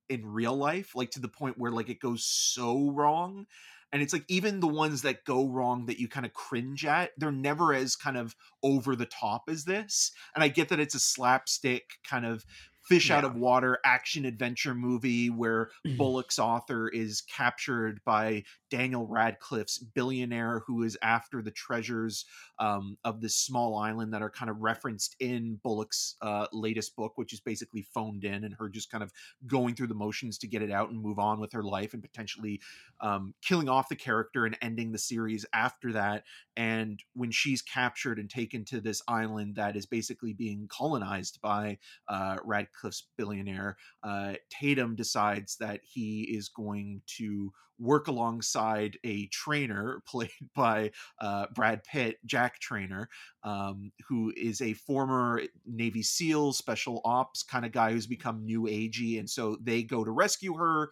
in 0.10 0.25
real 0.25 0.55
life, 0.55 0.96
like 0.96 1.12
to 1.12 1.19
the 1.19 1.27
point 1.27 1.58
where 1.58 1.72
like 1.72 1.89
it 1.89 2.00
goes 2.00 2.25
so 2.25 2.91
wrong. 2.91 3.46
And 3.91 4.03
it's 4.03 4.13
like 4.13 4.25
even 4.27 4.60
the 4.60 4.67
ones 4.67 5.01
that 5.01 5.25
go 5.25 5.48
wrong 5.48 5.88
that 5.88 6.00
you 6.00 6.08
kind 6.08 6.25
of 6.25 6.34
cringe 6.34 6.86
at, 6.86 7.12
they're 7.17 7.31
never 7.31 7.74
as 7.74 7.96
kind 7.96 8.17
of 8.17 8.36
over 8.62 8.96
the 8.96 9.08
top 9.08 9.43
as 9.50 9.65
this. 9.65 10.12
And 10.36 10.43
I 10.43 10.48
get 10.48 10.69
that 10.69 10.79
it's 10.79 10.93
a 10.93 11.00
slapstick 11.00 11.86
kind 12.08 12.25
of 12.25 12.46
fish 12.89 13.12
out 13.12 13.24
of 13.24 13.36
water 13.36 13.77
action 13.86 14.25
adventure 14.25 14.74
movie 14.74 15.29
where 15.29 15.69
Bullock's 15.98 16.39
author 16.39 16.89
is 16.89 17.22
captured 17.22 18.01
by 18.03 18.43
Daniel 18.72 19.05
Radcliffe's 19.05 19.77
billionaire 19.77 20.63
who 20.65 20.81
is 20.81 20.98
after 21.03 21.43
the 21.43 21.51
treasures 21.51 22.25
um, 22.58 22.98
of 23.03 23.22
this 23.22 23.36
small 23.36 23.77
island 23.77 24.12
that 24.13 24.24
are 24.24 24.29
kind 24.29 24.50
of 24.50 24.60
referenced 24.60 25.15
in 25.19 25.60
Bullock's 25.63 26.15
uh, 26.24 26.48
latest 26.51 26.96
book, 26.96 27.13
which 27.15 27.31
is 27.31 27.39
basically 27.39 27.84
phoned 27.93 28.24
in 28.24 28.43
and 28.43 28.55
her 28.58 28.67
just 28.69 28.89
kind 28.89 29.03
of 29.03 29.12
going 29.46 29.75
through 29.75 29.88
the 29.88 29.93
motions 29.93 30.39
to 30.39 30.48
get 30.48 30.63
it 30.63 30.72
out 30.72 30.89
and 30.89 31.00
move 31.00 31.19
on 31.19 31.39
with 31.39 31.53
her 31.53 31.63
life 31.63 31.93
and 31.93 32.01
potentially 32.01 32.60
um, 33.01 33.36
killing 33.46 33.69
off 33.69 33.88
the 33.88 33.96
character 33.96 34.48
and 34.48 34.58
ending 34.63 34.91
the 34.91 34.98
series 34.98 35.46
after 35.53 35.93
that. 35.93 36.24
And 36.58 37.01
when 37.13 37.29
she's 37.29 37.62
captured 37.62 38.17
and 38.17 38.29
taken 38.29 38.65
to 38.65 38.81
this 38.81 39.03
island 39.08 39.55
that 39.58 39.75
is 39.75 39.86
basically 39.86 40.34
being 40.34 40.67
colonized 40.69 41.39
by 41.41 41.77
uh, 42.08 42.38
Radcliffe 42.43 42.78
Radcliffe's 42.79 43.07
billionaire, 43.17 43.77
uh, 44.03 44.33
Tatum 44.50 44.95
decides 44.95 45.57
that 45.57 45.81
he 45.83 46.21
is 46.21 46.50
going 46.50 47.01
to 47.17 47.51
work 47.81 48.07
alongside 48.07 48.98
a 49.05 49.27
trainer 49.27 50.01
played 50.07 50.29
by 50.55 50.91
uh, 51.21 51.45
Brad 51.53 51.83
Pitt, 51.83 52.17
Jack 52.25 52.59
Trainer, 52.59 53.09
um, 53.43 53.91
who 54.07 54.33
is 54.36 54.62
a 54.62 54.74
former 54.74 55.41
Navy 55.65 56.03
SEAL 56.03 56.53
special 56.53 57.01
ops 57.05 57.43
kind 57.43 57.65
of 57.65 57.71
guy 57.71 57.91
who's 57.91 58.07
become 58.07 58.45
new 58.45 58.63
agey. 58.63 59.19
And 59.19 59.29
so 59.29 59.57
they 59.62 59.83
go 59.83 60.03
to 60.03 60.12
rescue 60.12 60.55
her 60.55 60.89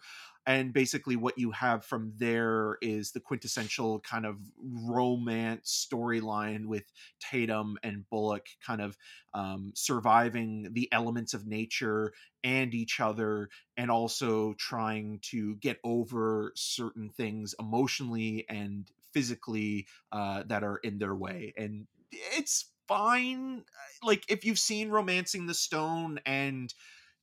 and 0.48 0.72
basically 0.72 1.14
what 1.14 1.36
you 1.36 1.50
have 1.50 1.84
from 1.84 2.10
there 2.16 2.78
is 2.80 3.12
the 3.12 3.20
quintessential 3.20 4.00
kind 4.00 4.24
of 4.24 4.38
romance 4.58 5.86
storyline 5.92 6.64
with 6.64 6.84
tatum 7.20 7.76
and 7.82 8.08
bullock 8.08 8.46
kind 8.66 8.80
of 8.80 8.96
um, 9.34 9.72
surviving 9.74 10.70
the 10.72 10.88
elements 10.90 11.34
of 11.34 11.46
nature 11.46 12.14
and 12.42 12.72
each 12.72 12.98
other 12.98 13.50
and 13.76 13.90
also 13.90 14.54
trying 14.54 15.18
to 15.20 15.54
get 15.56 15.78
over 15.84 16.52
certain 16.56 17.10
things 17.10 17.54
emotionally 17.60 18.46
and 18.48 18.90
physically 19.12 19.86
uh, 20.12 20.44
that 20.46 20.64
are 20.64 20.78
in 20.78 20.98
their 20.98 21.14
way. 21.14 21.52
And 21.58 21.86
it's 22.10 22.70
fine 22.88 23.64
like 24.02 24.24
if 24.30 24.46
you've 24.46 24.58
seen 24.58 24.88
romancing 24.88 25.46
the 25.46 25.52
stone 25.52 26.18
and 26.24 26.72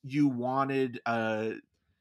you 0.03 0.27
wanted 0.27 0.99
uh 1.07 1.49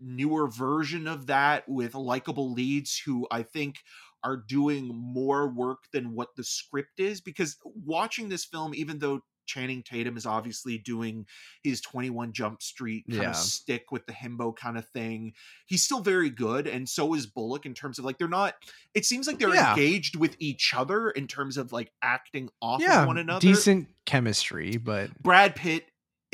newer 0.05 0.49
version 0.49 1.07
of 1.09 1.27
that 1.29 1.69
with 1.69 1.95
likable 1.95 2.53
leads 2.53 3.01
who 3.05 3.27
I 3.31 3.43
think 3.43 3.77
are 4.23 4.37
doing 4.37 4.89
more 4.95 5.49
work 5.49 5.85
than 5.93 6.15
what 6.15 6.29
the 6.37 6.45
script 6.45 6.99
is 6.99 7.21
because 7.21 7.57
watching 7.65 8.29
this 8.29 8.45
film 8.45 8.75
even 8.75 8.99
though 8.99 9.21
Channing 9.47 9.83
Tatum 9.83 10.17
is 10.17 10.25
obviously 10.25 10.79
doing 10.79 11.27
his 11.63 11.83
21 11.83 12.33
Jump 12.33 12.63
Street 12.63 13.05
kind 13.11 13.23
Yeah. 13.25 13.29
of 13.31 13.37
stick 13.37 13.93
with 13.93 14.07
the 14.07 14.15
himbo 14.15 14.57
kind 14.57 14.79
of 14.79 14.89
thing. 14.89 15.35
He's 15.67 15.83
still 15.83 16.01
very 16.01 16.31
good, 16.31 16.67
and 16.67 16.89
so 16.89 17.13
is 17.13 17.27
Bullock 17.27 17.67
in 17.67 17.75
terms 17.75 17.99
of 17.99 18.07
like 18.07 18.17
they're 18.17 18.27
not. 18.27 18.55
It 18.95 19.05
seems 19.05 19.27
like 19.27 19.39
they're 19.39 19.55
Yeah. 19.55 19.73
engaged 19.75 20.17
with 20.17 20.35
each 20.39 20.73
other 20.75 21.11
in 21.11 21.27
terms 21.27 21.59
of 21.59 21.73
like 21.73 21.93
acting 22.01 22.49
off 22.63 22.81
yeah, 22.81 23.03
of 23.03 23.07
one 23.07 23.19
another. 23.19 23.41
decent 23.47 23.89
chemistry, 24.07 24.79
but 24.79 25.11
Brad 25.23 25.55
Pitt 25.55 25.85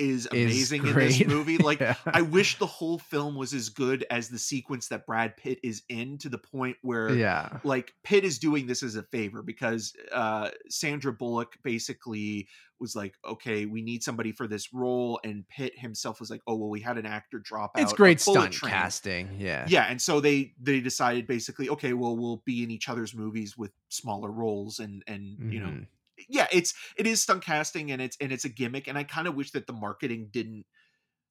is 0.00 0.26
is 0.26 0.26
amazing 0.32 0.86
in 0.86 0.94
this 0.94 1.24
movie. 1.26 1.58
Like 1.58 1.80
Yeah. 1.80 1.94
I 2.06 2.22
wish 2.22 2.58
the 2.58 2.66
whole 2.66 2.98
film 2.98 3.34
was 3.36 3.52
as 3.54 3.68
good 3.68 4.04
as 4.10 4.28
the 4.28 4.38
sequence 4.38 4.88
that 4.88 5.06
Brad 5.06 5.36
Pitt 5.36 5.60
is 5.62 5.82
in 5.88 6.18
to 6.18 6.28
the 6.28 6.38
point 6.38 6.76
where 6.82 7.10
yeah, 7.14 7.58
like 7.62 7.92
Pitt 8.02 8.24
is 8.24 8.38
doing 8.38 8.66
this 8.66 8.82
as 8.82 8.96
a 8.96 9.02
favor 9.04 9.42
because 9.42 9.92
uh 10.12 10.50
Sandra 10.68 11.12
Bullock 11.12 11.56
basically 11.62 12.48
was 12.80 12.96
like, 12.96 13.14
okay, 13.28 13.66
we 13.66 13.82
need 13.82 14.02
somebody 14.02 14.32
for 14.32 14.48
this 14.48 14.72
role, 14.72 15.20
and 15.22 15.46
Pitt 15.48 15.78
himself 15.78 16.18
was 16.18 16.30
like, 16.30 16.40
oh 16.46 16.56
well, 16.56 16.70
we 16.70 16.80
had 16.80 16.96
an 16.96 17.04
actor 17.04 17.38
drop 17.38 17.72
out. 17.76 17.82
it's 17.82 17.92
great 17.92 18.20
stunt 18.20 18.54
Train." 18.54 18.70
casting. 18.72 19.36
Yeah, 19.38 19.66
Yeah, 19.68 19.84
and 19.84 20.00
so 20.00 20.18
they 20.20 20.54
they 20.58 20.80
decided 20.80 21.26
basically, 21.26 21.68
okay, 21.68 21.92
well, 21.92 22.16
we'll 22.16 22.42
be 22.46 22.62
in 22.62 22.70
each 22.70 22.88
other's 22.88 23.14
movies 23.14 23.54
with 23.58 23.70
smaller 23.90 24.30
roles, 24.30 24.78
and 24.78 25.02
and 25.06 25.52
you 25.52 25.60
know, 25.60 25.66
Mhm. 25.66 25.86
Yeah, 26.28 26.46
it's 26.52 26.74
it 26.96 27.06
is 27.06 27.22
stunt 27.22 27.44
casting, 27.44 27.90
and 27.92 28.00
it's 28.00 28.16
and 28.20 28.32
it's 28.32 28.44
a 28.44 28.48
gimmick, 28.48 28.88
and 28.88 28.96
I 28.98 29.04
kind 29.04 29.28
of 29.28 29.34
wish 29.34 29.50
that 29.52 29.66
the 29.66 29.72
marketing 29.72 30.28
didn't 30.30 30.66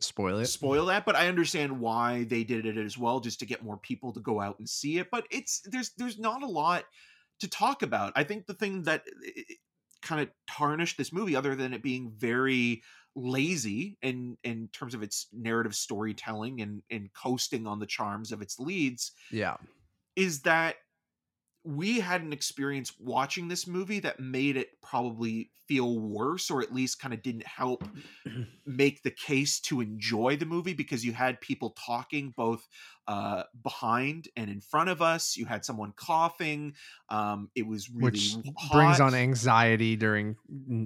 spoil 0.02 0.40
it. 0.40 0.46
spoil 0.46 0.86
that 0.86 1.06
but 1.06 1.18
i 1.18 1.28
understand 1.28 1.78
why 1.78 2.24
they 2.24 2.42
did 2.46 2.66
it 2.66 2.78
as 2.78 2.98
well 2.98 3.20
just 3.20 3.38
to 3.38 3.46
get 3.46 3.66
more 3.66 3.76
people 3.76 4.14
to 4.14 4.22
go 4.22 4.40
out 4.40 4.58
and 4.58 4.70
see 4.70 4.98
it 4.98 5.10
but 5.12 5.28
it's 5.30 5.60
there's 5.66 5.92
there's 5.98 6.18
not 6.18 6.42
a 6.42 6.48
lot 6.48 6.86
to 7.42 7.50
talk 7.50 7.84
about 7.84 8.14
i 8.16 8.24
think 8.24 8.46
the 8.46 8.54
thing 8.54 8.82
that 8.84 9.04
eh, 9.26 9.32
eh, 9.38 9.54
kind 10.02 10.22
of 10.22 10.30
tarnished 10.50 10.98
this 10.98 11.12
movie 11.12 11.36
other 11.36 11.54
than 11.54 11.74
it 11.74 11.84
being 11.84 12.14
very 12.16 12.82
lazy 13.16 13.98
in 14.02 14.38
in 14.44 14.70
terms 14.72 14.94
of 14.94 15.04
its 15.04 15.28
narrative 15.34 15.76
storytelling 15.76 16.62
and 16.62 16.82
and 16.90 17.12
coasting 17.14 17.68
on 17.68 17.80
the 17.80 17.86
charms 17.86 18.32
of 18.32 18.42
its 18.42 18.60
leads 18.60 19.12
Yeah, 19.32 19.58
is 20.16 20.42
that 20.44 20.76
we 21.76 22.00
had 22.00 22.22
an 22.24 22.34
experience 22.34 22.94
watching 23.00 23.48
this 23.48 23.68
movie 23.68 24.00
that 24.00 24.20
made 24.20 24.58
it 24.58 24.70
probably 24.82 25.52
feel 25.68 26.00
worse 26.00 26.50
or 26.50 26.64
at 26.64 26.74
least 26.74 27.00
kind 27.00 27.14
of 27.14 27.22
didn't 27.22 27.46
help 27.46 27.84
make 28.66 29.04
the 29.04 29.12
case 29.12 29.60
to 29.60 29.82
enjoy 29.82 30.36
the 30.36 30.46
movie 30.46 30.74
because 30.74 31.06
you 31.06 31.14
had 31.14 31.40
people 31.42 31.76
talking 31.86 32.34
both 32.36 32.68
uh, 33.08 33.44
behind 33.64 34.28
and 34.36 34.50
in 34.50 34.60
front 34.62 34.90
of 34.90 35.00
us 35.02 35.38
you 35.38 35.46
had 35.46 35.64
someone 35.64 35.94
coughing 35.96 36.74
um, 37.10 37.50
it 37.56 37.68
was 37.68 37.88
really 37.90 38.04
which 38.12 38.36
hot. 38.58 38.72
brings 38.72 39.00
on 39.00 39.14
anxiety 39.14 39.96
during 39.96 40.36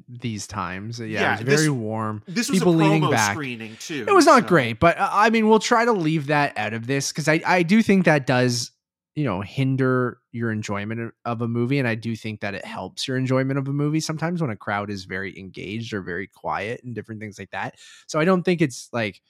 these 0.09 0.47
times. 0.47 0.99
Yeah, 0.99 1.05
Yeah, 1.07 1.33
it 1.39 1.45
was 1.45 1.55
very 1.55 1.67
this- 1.67 1.69
warm. 1.69 2.23
this 2.27 2.49
was 2.49 2.59
people 2.59 2.73
a 2.73 2.75
leaning 2.75 3.03
promo 3.03 3.11
back. 3.11 3.31
screening 3.33 3.77
too 3.79 4.03
It 4.05 4.13
was 4.13 4.25
not 4.25 4.43
so- 4.43 4.49
great, 4.49 4.81
but 4.81 4.97
uh, 4.97 5.09
I 5.11 5.29
mean, 5.29 5.47
we'll 5.47 5.59
try 5.59 5.85
to 5.85 5.93
leave 5.93 6.27
that 6.27 6.57
out 6.57 6.73
of 6.73 6.87
this 6.87 7.11
because 7.13 7.29
I 7.29 7.41
I 7.45 7.63
do 7.63 7.81
think 7.81 8.03
that 8.05 8.27
does 8.27 8.71
you 9.15 9.23
know 9.23 9.41
hinder 9.41 10.19
your 10.31 10.51
enjoyment 10.51 11.13
of- 11.25 11.41
a 11.41 11.47
movie, 11.47 11.79
and 11.79 11.87
I 11.87 11.95
do 11.95 12.15
think 12.15 12.41
that 12.41 12.55
it 12.55 12.65
helps 12.65 13.07
your 13.07 13.17
enjoyment 13.17 13.59
of 13.59 13.67
a 13.67 13.73
movie 13.73 13.99
sometimes 13.99 14.41
when 14.41 14.49
a 14.49 14.55
crowd 14.55 14.89
is 14.89 15.05
very 15.05 15.37
engaged 15.37 15.93
or 15.93 16.01
very 16.01 16.27
quiet 16.27 16.81
and 16.83 16.95
different 16.95 17.21
things 17.21 17.37
like 17.39 17.51
that. 17.51 17.75
So 18.07 18.19
I 18.19 18.25
don't 18.25 18.43
think 18.43 18.61
it's 18.61 18.89
like 18.91 19.21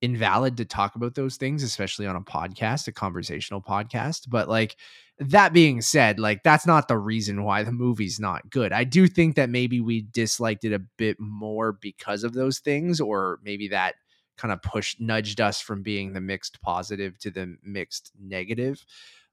invalid 0.00 0.56
to 0.56 0.64
talk 0.64 0.96
about 0.96 1.14
those 1.14 1.36
things, 1.36 1.62
especially 1.62 2.06
on 2.06 2.16
a 2.16 2.20
podcast, 2.20 2.88
a 2.88 2.92
conversational 2.92 3.62
podcast. 3.62 4.28
But 4.28 4.48
like 4.48 4.76
that 5.18 5.52
being 5.52 5.80
said, 5.80 6.18
like 6.18 6.42
that's 6.42 6.66
not 6.66 6.88
the 6.88 6.98
reason 6.98 7.44
why 7.44 7.62
the 7.62 7.72
movie's 7.72 8.18
not 8.18 8.50
good. 8.50 8.72
I 8.72 8.84
do 8.84 9.06
think 9.06 9.36
that 9.36 9.48
maybe 9.48 9.80
we 9.80 10.02
disliked 10.02 10.64
it 10.64 10.72
a 10.72 10.82
bit 10.98 11.18
more 11.20 11.72
because 11.72 12.24
of 12.24 12.32
those 12.32 12.58
things, 12.58 13.00
or 13.00 13.38
maybe 13.44 13.68
that 13.68 13.94
kind 14.36 14.52
of 14.52 14.60
pushed 14.62 15.00
nudged 15.00 15.40
us 15.40 15.60
from 15.60 15.82
being 15.82 16.12
the 16.12 16.20
mixed 16.20 16.60
positive 16.62 17.18
to 17.20 17.30
the 17.30 17.56
mixed 17.62 18.10
negative 18.20 18.84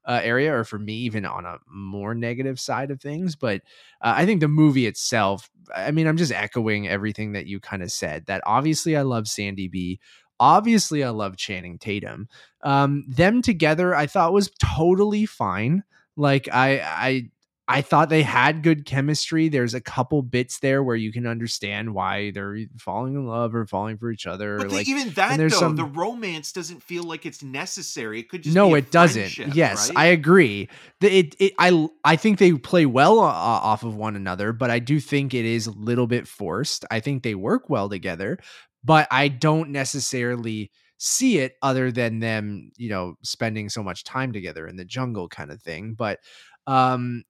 uh, 0.09 0.19
area 0.23 0.53
or 0.53 0.63
for 0.65 0.79
me 0.79 0.93
even 0.93 1.25
on 1.25 1.45
a 1.45 1.57
more 1.71 2.15
negative 2.15 2.59
side 2.59 2.91
of 2.91 2.99
things 2.99 3.35
but 3.35 3.61
uh, 4.01 4.13
i 4.17 4.25
think 4.25 4.41
the 4.41 4.47
movie 4.47 4.87
itself 4.87 5.49
i 5.75 5.91
mean 5.91 6.07
i'm 6.07 6.17
just 6.17 6.31
echoing 6.31 6.87
everything 6.87 7.33
that 7.33 7.45
you 7.45 7.59
kind 7.59 7.83
of 7.83 7.91
said 7.91 8.25
that 8.25 8.41
obviously 8.45 8.97
i 8.97 9.03
love 9.03 9.27
sandy 9.27 9.67
b 9.67 9.99
obviously 10.39 11.03
i 11.03 11.09
love 11.09 11.37
channing 11.37 11.77
tatum 11.77 12.27
um 12.63 13.05
them 13.07 13.41
together 13.41 13.95
i 13.95 14.07
thought 14.07 14.33
was 14.33 14.51
totally 14.59 15.27
fine 15.27 15.83
like 16.17 16.49
i 16.51 16.79
i 16.79 17.29
I 17.71 17.81
thought 17.83 18.09
they 18.09 18.23
had 18.23 18.63
good 18.63 18.85
chemistry. 18.85 19.47
There's 19.47 19.75
a 19.75 19.79
couple 19.79 20.23
bits 20.23 20.57
there 20.59 20.83
where 20.83 20.95
you 20.95 21.11
can 21.13 21.27
understand 21.27 21.93
why 21.93 22.31
they're 22.31 22.57
falling 22.79 23.13
in 23.13 23.27
love 23.27 23.53
or 23.53 23.67
falling 23.67 23.97
for 23.99 24.09
each 24.11 24.25
other. 24.25 24.57
but 24.57 24.65
or 24.65 24.69
the- 24.69 24.75
like 24.75 24.87
even 24.89 25.09
that 25.11 25.31
though 25.31 25.37
there's 25.37 25.57
some- 25.57 25.75
the 25.75 25.83
romance 25.85 26.51
doesn't 26.51 26.81
feel 26.81 27.03
like 27.03 27.27
it's 27.27 27.43
necessary 27.43 28.19
it 28.21 28.27
could 28.29 28.41
just 28.41 28.55
no 28.55 28.69
be 28.69 28.73
a 28.73 28.77
it 28.77 28.89
doesn't 28.91 29.37
yes 29.55 29.89
right? 29.89 29.97
i 29.97 30.05
agree 30.07 30.67
it, 31.01 31.35
it 31.39 31.53
i 31.59 31.87
i 32.03 32.15
think 32.15 32.39
they 32.39 32.53
play 32.53 32.85
well 32.87 33.19
o- 33.19 33.23
off 33.23 33.83
of 33.83 33.95
one 33.95 34.15
another 34.15 34.51
but 34.51 34.71
i 34.71 34.79
do 34.79 34.99
think 34.99 35.33
it 35.35 35.45
is 35.45 35.67
a 35.67 35.71
little 35.71 36.07
bit 36.07 36.27
forced 36.27 36.85
i 36.89 36.99
think 36.99 37.21
they 37.23 37.35
work 37.35 37.69
well 37.69 37.87
together 37.87 38.37
but 38.83 39.07
i 39.11 39.27
don't 39.27 39.69
necessarily 39.69 40.71
see 40.97 41.37
it 41.37 41.53
other 41.61 41.91
than 41.91 42.19
them 42.19 42.71
you 42.77 42.89
know 42.89 43.15
spending 43.21 43.69
so 43.69 43.83
much 43.83 44.03
time 44.03 44.33
together 44.33 44.67
in 44.67 44.75
the 44.75 44.85
jungle 44.85 45.27
kind 45.29 45.51
of 45.51 45.61
thing 45.61 45.93
but 45.93 46.19
um 46.67 47.23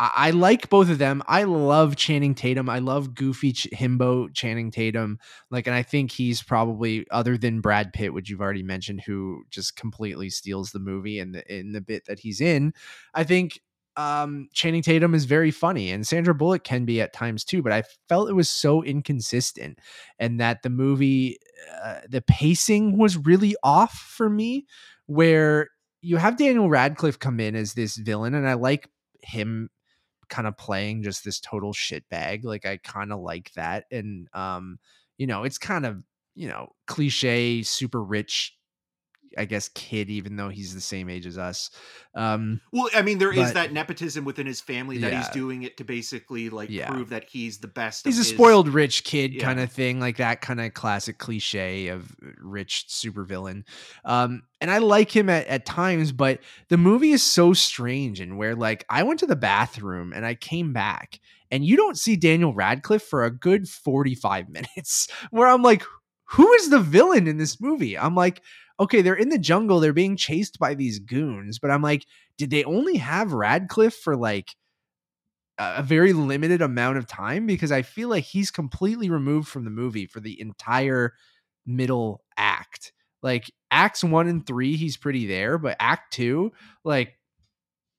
I, 0.00 0.10
I 0.14 0.30
like 0.30 0.70
both 0.70 0.88
of 0.90 0.98
them. 0.98 1.22
I 1.28 1.44
love 1.44 1.94
Channing 1.94 2.34
Tatum. 2.34 2.68
I 2.68 2.78
love 2.78 3.14
goofy 3.14 3.52
Ch- 3.52 3.68
himbo 3.72 4.32
Channing 4.34 4.70
Tatum. 4.70 5.18
Like, 5.50 5.66
and 5.66 5.76
I 5.76 5.82
think 5.82 6.10
he's 6.10 6.42
probably 6.42 7.06
other 7.10 7.36
than 7.36 7.60
Brad 7.60 7.92
Pitt, 7.92 8.14
which 8.14 8.30
you've 8.30 8.40
already 8.40 8.62
mentioned, 8.62 9.02
who 9.02 9.44
just 9.50 9.76
completely 9.76 10.30
steals 10.30 10.72
the 10.72 10.80
movie 10.80 11.18
and 11.20 11.34
the 11.34 11.54
in 11.54 11.72
the 11.72 11.82
bit 11.82 12.06
that 12.06 12.18
he's 12.18 12.40
in. 12.40 12.72
I 13.14 13.22
think 13.24 13.60
um 13.96 14.48
Channing 14.54 14.82
Tatum 14.82 15.14
is 15.14 15.24
very 15.26 15.50
funny 15.50 15.90
and 15.90 16.06
Sandra 16.06 16.34
Bullock 16.34 16.64
can 16.64 16.84
be 16.84 17.00
at 17.00 17.12
times 17.12 17.44
too, 17.44 17.60
but 17.62 17.72
I 17.72 17.82
felt 18.08 18.30
it 18.30 18.34
was 18.34 18.48
so 18.48 18.82
inconsistent 18.82 19.80
and 20.18 20.40
that 20.40 20.62
the 20.62 20.70
movie 20.70 21.38
uh, 21.84 22.00
the 22.08 22.22
pacing 22.22 22.96
was 22.96 23.18
really 23.18 23.54
off 23.62 23.92
for 23.92 24.30
me 24.30 24.64
where 25.06 25.68
you 26.00 26.16
have 26.16 26.38
Daniel 26.38 26.70
Radcliffe 26.70 27.18
come 27.18 27.40
in 27.40 27.54
as 27.54 27.74
this 27.74 27.96
villain 27.96 28.34
and 28.34 28.48
I 28.48 28.54
like 28.54 28.88
him 29.22 29.68
kind 30.30 30.48
of 30.48 30.56
playing 30.56 31.02
just 31.02 31.24
this 31.24 31.40
total 31.40 31.72
shitbag. 31.72 32.44
Like 32.44 32.64
I 32.64 32.78
kind 32.78 33.12
of 33.12 33.20
like 33.20 33.50
that. 33.56 33.84
And 33.90 34.28
um, 34.32 34.78
you 35.18 35.26
know, 35.26 35.44
it's 35.44 35.58
kind 35.58 35.84
of, 35.84 36.02
you 36.34 36.48
know, 36.48 36.68
cliche, 36.86 37.62
super 37.62 38.02
rich, 38.02 38.56
I 39.38 39.44
guess, 39.44 39.68
kid, 39.68 40.10
even 40.10 40.36
though 40.36 40.48
he's 40.48 40.74
the 40.74 40.80
same 40.80 41.08
age 41.08 41.24
as 41.24 41.38
us. 41.38 41.70
Um, 42.14 42.60
Well, 42.72 42.88
I 42.94 43.02
mean, 43.02 43.18
there 43.18 43.30
is 43.32 43.38
But- 43.48 43.54
that 43.54 43.72
nepotism 43.72 44.24
within 44.24 44.46
his 44.46 44.60
family 44.60 44.98
that 44.98 45.12
he's 45.12 45.28
doing 45.28 45.62
it 45.62 45.76
to 45.76 45.84
basically 45.84 46.50
like 46.50 46.68
Yeah. 46.70 46.90
prove 46.90 47.10
that 47.10 47.24
he's 47.30 47.58
the 47.58 47.68
best. 47.68 48.04
he's 48.06 48.16
a 48.16 48.18
his- 48.18 48.28
spoiled 48.28 48.68
rich 48.68 49.04
kid 49.04 49.32
Yeah. 49.34 49.44
kind 49.44 49.60
of 49.60 49.70
thing, 49.70 50.00
like 50.00 50.16
that 50.16 50.40
kind 50.40 50.60
of 50.60 50.74
classic 50.74 51.18
cliche 51.18 51.88
of 51.88 52.14
rich 52.38 52.86
supervillain. 52.88 53.62
Um, 54.04 54.42
and 54.60 54.70
I 54.70 54.78
like 54.78 55.14
him 55.14 55.28
at, 55.28 55.46
at 55.46 55.64
times, 55.66 56.12
but 56.12 56.40
the 56.68 56.76
movie 56.76 57.12
is 57.12 57.22
so 57.22 57.52
strange 57.52 58.20
and 58.20 58.36
where 58.36 58.54
like 58.56 58.84
I 58.90 59.02
went 59.04 59.20
to 59.20 59.26
the 59.26 59.36
bathroom 59.36 60.12
and 60.12 60.26
I 60.26 60.34
came 60.34 60.72
back 60.72 61.20
and 61.52 61.64
you 61.64 61.76
don't 61.76 61.98
see 61.98 62.16
Daniel 62.16 62.52
Radcliffe 62.54 63.02
for 63.04 63.24
a 63.24 63.30
good 63.30 63.68
45 63.68 64.48
minutes 64.50 65.08
where 65.30 65.46
I'm 65.48 65.62
like, 65.62 65.84
who 66.32 66.52
is 66.54 66.70
the 66.70 66.78
villain 66.80 67.26
in 67.26 67.38
this 67.38 67.60
movie? 67.60 67.98
I'm 67.98 68.14
like, 68.14 68.40
okay, 68.80 69.02
they're 69.02 69.14
in 69.14 69.28
the 69.28 69.38
jungle, 69.38 69.78
they're 69.78 69.92
being 69.92 70.16
chased 70.16 70.58
by 70.58 70.74
these 70.74 70.98
goons, 70.98 71.58
but 71.58 71.70
I'm 71.70 71.82
like, 71.82 72.06
did 72.38 72.50
they 72.50 72.64
only 72.64 72.96
have 72.96 73.32
Radcliffe 73.34 73.94
for 73.94 74.16
like 74.16 74.56
a 75.58 75.82
very 75.82 76.14
limited 76.14 76.62
amount 76.62 76.96
of 76.98 77.06
time? 77.06 77.46
Because 77.46 77.70
I 77.70 77.82
feel 77.82 78.08
like 78.08 78.24
he's 78.24 78.50
completely 78.50 79.10
removed 79.10 79.48
from 79.48 79.64
the 79.64 79.70
movie 79.70 80.06
for 80.06 80.20
the 80.20 80.40
entire 80.40 81.12
middle 81.66 82.24
act. 82.38 82.92
Like 83.22 83.52
acts 83.70 84.02
one 84.02 84.28
and 84.28 84.46
three, 84.46 84.76
he's 84.76 84.96
pretty 84.96 85.26
there, 85.26 85.58
but 85.58 85.76
act 85.78 86.14
two, 86.14 86.52
like 86.84 87.18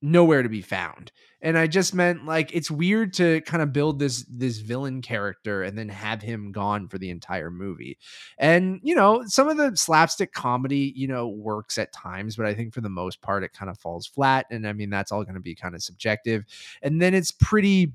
nowhere 0.01 0.43
to 0.43 0.49
be 0.49 0.61
found. 0.61 1.11
And 1.43 1.57
I 1.57 1.67
just 1.67 1.93
meant 1.93 2.25
like 2.25 2.53
it's 2.53 2.69
weird 2.69 3.13
to 3.13 3.41
kind 3.41 3.63
of 3.63 3.73
build 3.73 3.99
this 3.99 4.25
this 4.29 4.59
villain 4.59 5.01
character 5.01 5.63
and 5.63 5.77
then 5.77 5.89
have 5.89 6.21
him 6.21 6.51
gone 6.51 6.87
for 6.87 6.97
the 6.97 7.09
entire 7.09 7.49
movie. 7.49 7.97
And 8.37 8.79
you 8.83 8.93
know, 8.93 9.23
some 9.25 9.47
of 9.47 9.57
the 9.57 9.75
slapstick 9.75 10.33
comedy, 10.33 10.93
you 10.95 11.07
know, 11.07 11.27
works 11.27 11.77
at 11.77 11.93
times, 11.93 12.35
but 12.35 12.45
I 12.45 12.53
think 12.53 12.73
for 12.73 12.81
the 12.81 12.89
most 12.89 13.21
part 13.21 13.43
it 13.43 13.53
kind 13.53 13.71
of 13.71 13.79
falls 13.79 14.05
flat 14.05 14.45
and 14.51 14.67
I 14.67 14.73
mean 14.73 14.91
that's 14.91 15.11
all 15.11 15.23
going 15.23 15.35
to 15.35 15.41
be 15.41 15.55
kind 15.55 15.73
of 15.73 15.81
subjective. 15.81 16.45
And 16.81 17.01
then 17.01 17.13
it's 17.15 17.31
pretty 17.31 17.93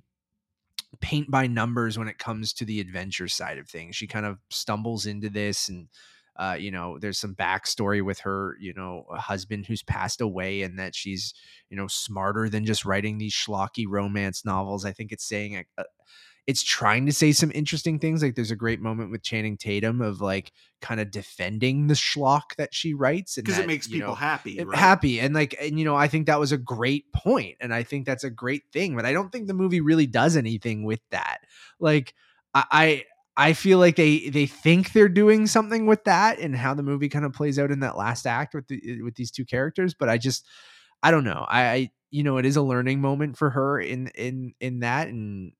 paint 1.00 1.30
by 1.30 1.46
numbers 1.46 1.98
when 1.98 2.08
it 2.08 2.18
comes 2.18 2.52
to 2.54 2.64
the 2.64 2.80
adventure 2.80 3.28
side 3.28 3.58
of 3.58 3.68
things. 3.68 3.94
She 3.94 4.06
kind 4.06 4.26
of 4.26 4.38
stumbles 4.50 5.06
into 5.06 5.28
this 5.28 5.68
and 5.68 5.88
uh, 6.38 6.56
you 6.58 6.70
know, 6.70 6.98
there's 6.98 7.18
some 7.18 7.34
backstory 7.34 8.04
with 8.04 8.20
her, 8.20 8.56
you 8.60 8.74
know, 8.74 9.04
husband 9.10 9.66
who's 9.66 9.82
passed 9.82 10.20
away 10.20 10.62
and 10.62 10.78
that 10.78 10.94
she's, 10.94 11.34
you 11.70 11.76
know, 11.76 11.86
smarter 11.86 12.48
than 12.48 12.64
just 12.64 12.84
writing 12.84 13.18
these 13.18 13.34
schlocky 13.34 13.84
romance 13.88 14.44
novels. 14.44 14.84
I 14.84 14.92
think 14.92 15.12
it's 15.12 15.24
saying, 15.24 15.64
uh, 15.78 15.84
it's 16.46 16.62
trying 16.62 17.06
to 17.06 17.12
say 17.12 17.32
some 17.32 17.50
interesting 17.54 17.98
things. 17.98 18.22
Like 18.22 18.36
there's 18.36 18.52
a 18.52 18.56
great 18.56 18.80
moment 18.80 19.10
with 19.10 19.22
Channing 19.22 19.56
Tatum 19.56 20.00
of 20.00 20.20
like 20.20 20.52
kind 20.80 21.00
of 21.00 21.10
defending 21.10 21.88
the 21.88 21.94
schlock 21.94 22.54
that 22.56 22.72
she 22.72 22.94
writes. 22.94 23.34
Because 23.34 23.58
it 23.58 23.66
makes 23.66 23.88
people 23.88 24.10
know, 24.10 24.14
happy. 24.14 24.62
Right? 24.62 24.78
Happy. 24.78 25.18
And 25.18 25.34
like, 25.34 25.56
and 25.60 25.76
you 25.76 25.84
know, 25.84 25.96
I 25.96 26.06
think 26.06 26.26
that 26.26 26.38
was 26.38 26.52
a 26.52 26.58
great 26.58 27.12
point, 27.12 27.56
And 27.60 27.74
I 27.74 27.82
think 27.82 28.06
that's 28.06 28.22
a 28.22 28.30
great 28.30 28.62
thing. 28.72 28.94
But 28.94 29.06
I 29.06 29.12
don't 29.12 29.32
think 29.32 29.48
the 29.48 29.54
movie 29.54 29.80
really 29.80 30.06
does 30.06 30.36
anything 30.36 30.84
with 30.84 31.00
that. 31.10 31.38
Like, 31.80 32.14
I, 32.54 32.64
I, 32.70 33.04
I 33.36 33.52
feel 33.52 33.78
like 33.78 33.96
they 33.96 34.30
they 34.30 34.46
think 34.46 34.92
they're 34.92 35.08
doing 35.08 35.46
something 35.46 35.86
with 35.86 36.04
that 36.04 36.38
and 36.38 36.56
how 36.56 36.74
the 36.74 36.82
movie 36.82 37.08
kind 37.08 37.24
of 37.24 37.32
plays 37.32 37.58
out 37.58 37.70
in 37.70 37.80
that 37.80 37.96
last 37.96 38.26
act 38.26 38.54
with 38.54 38.66
the 38.68 39.02
with 39.02 39.14
these 39.16 39.30
two 39.30 39.44
characters, 39.44 39.94
but 39.94 40.08
I 40.08 40.18
just 40.18 40.46
I 41.02 41.10
don't 41.10 41.24
know. 41.24 41.44
I, 41.48 41.62
I 41.68 41.90
you 42.10 42.22
know 42.22 42.38
it 42.38 42.46
is 42.46 42.56
a 42.56 42.62
learning 42.62 43.00
moment 43.00 43.36
for 43.36 43.50
her 43.50 43.78
in 43.80 44.08
in 44.08 44.54
in 44.60 44.80
that 44.80 45.08
and 45.08 45.52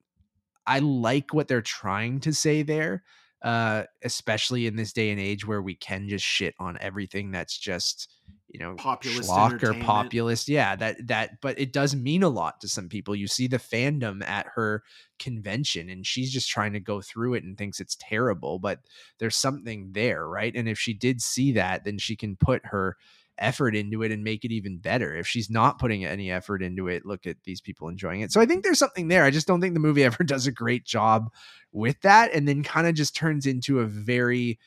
I 0.67 0.81
like 0.81 1.33
what 1.33 1.49
they're 1.49 1.63
trying 1.63 2.21
to 2.21 2.33
say 2.33 2.63
there, 2.63 3.05
uh, 3.43 3.85
especially 4.03 4.67
in 4.67 4.77
this 4.77 4.93
day 4.93 5.11
and 5.11 5.21
age 5.21 5.47
where 5.47 5.63
we 5.63 5.75
can 5.75 6.09
just 6.09 6.25
shit 6.25 6.55
on 6.59 6.77
everything 6.81 7.31
that's 7.31 7.57
just 7.57 8.13
you 8.57 8.65
know 8.65 8.75
populist 8.77 9.29
schlock 9.29 9.63
or 9.63 9.75
populist 9.75 10.49
yeah 10.49 10.75
that 10.75 11.07
that 11.07 11.41
but 11.43 11.59
it 11.59 11.75
does 11.75 11.95
mean 11.95 12.23
a 12.23 12.29
lot 12.29 12.59
to 12.61 12.69
some 12.69 12.89
people. 12.89 13.15
You 13.15 13.27
see 13.27 13.49
the 13.49 13.59
fandom 13.59 14.27
at 14.27 14.47
her 14.55 14.83
convention 15.19 15.91
and 15.91 16.07
she's 16.07 16.33
just 16.33 16.49
trying 16.49 16.73
to 16.73 16.81
go 16.81 17.03
through 17.03 17.35
it 17.35 17.45
and 17.45 17.59
thinks 17.59 17.81
it's 17.81 17.97
terrible 18.01 18.59
but 18.59 18.81
there's 19.19 19.37
something 19.37 19.91
there 19.93 20.27
right? 20.27 20.55
And 20.57 20.69
if 20.69 20.79
she 20.79 20.95
did 20.95 21.21
see 21.21 21.53
that 21.53 21.85
then 21.85 21.99
she 21.99 22.17
can 22.17 22.37
put 22.37 22.65
her 22.67 22.97
effort 23.37 23.77
into 23.77 24.03
it 24.03 24.11
and 24.11 24.25
make 24.25 24.47
it 24.47 24.53
even 24.53 24.79
better. 24.79 25.15
If 25.15 25.27
she's 25.27 25.51
not 25.51 25.79
putting 25.79 26.07
any 26.07 26.31
effort 26.31 26.63
into 26.63 26.89
it 26.89 27.05
look 27.05 27.27
at 27.27 27.37
these 27.45 27.61
people 27.61 27.89
enjoying 27.89 28.23
it. 28.23 28.33
So 28.33 28.41
i 28.41 28.47
think 28.47 28.65
there's 28.65 28.79
something 28.79 29.09
there. 29.09 29.25
I 29.25 29.31
just 29.31 29.47
don't 29.47 29.61
think 29.61 29.75
the 29.75 29.81
movie 29.81 30.05
ever 30.11 30.25
does 30.25 30.47
a 30.47 30.53
great 30.53 30.87
job 30.87 31.31
with 31.73 32.01
that 32.01 32.33
and 32.33 32.49
then 32.49 32.63
kind 32.63 32.87
of 32.87 32.95
just 32.95 33.15
turns 33.15 33.45
into 33.45 33.81
a 33.81 33.87
very 33.87 34.59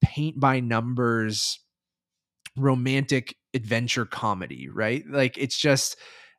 paint 0.00 0.40
by 0.40 0.60
numbers 0.60 1.60
romantic 2.56 3.36
adventure 3.54 4.06
comedy, 4.06 4.68
right? 4.68 5.04
Like 5.08 5.38
it's 5.38 5.58
just 5.58 5.96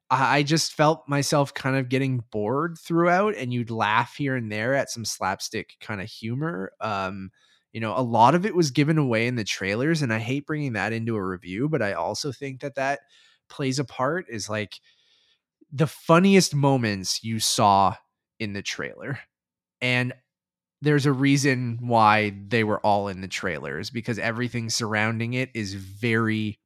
I 0.10 0.44
just 0.44 0.72
felt 0.74 1.04
myself 1.10 1.54
kind 1.54 1.76
of 1.76 1.90
getting 1.90 2.24
bored 2.32 2.78
throughout 2.82 3.36
and 3.36 3.52
you'd 3.54 3.70
laugh 3.70 4.16
here 4.18 4.38
and 4.38 4.50
there 4.50 4.74
at 4.74 4.90
some 4.90 5.04
slapstick 5.04 5.76
kind 5.82 6.02
of 6.02 6.08
humor. 6.10 6.72
Um 6.82 7.32
you 7.74 7.82
know, 7.82 7.94
a 7.96 8.02
lot 8.02 8.34
of 8.34 8.46
it 8.46 8.56
was 8.56 8.72
given 8.72 8.98
away 8.98 9.28
in 9.28 9.36
the 9.36 9.44
trailers 9.44 10.02
and 10.02 10.12
I 10.14 10.20
hate 10.20 10.48
bringing 10.48 10.74
that 10.74 10.94
into 10.94 11.16
a 11.16 11.24
review, 11.26 11.70
but 11.70 11.82
I 11.82 11.94
also 11.94 12.32
think 12.32 12.62
that 12.62 12.76
that 12.76 13.02
plays 13.50 13.80
a 13.80 13.84
part 13.86 14.26
is 14.30 14.50
like 14.50 14.80
the 15.72 15.88
funniest 15.88 16.56
moments 16.56 17.24
you 17.24 17.40
saw 17.40 17.96
in 18.40 18.54
the 18.54 18.62
trailer. 18.62 19.20
And 19.82 20.14
there's 20.82 21.06
a 21.06 21.12
reason 21.12 21.80
why 21.82 22.34
they 22.48 22.64
were 22.64 22.80
all 22.80 23.08
in 23.08 23.22
the 23.22 23.28
trailers 23.28 23.90
because 23.90 24.20
everything 24.20 24.70
surrounding 24.70 25.34
it 25.34 25.50
is 25.54 25.74
very 25.74 26.60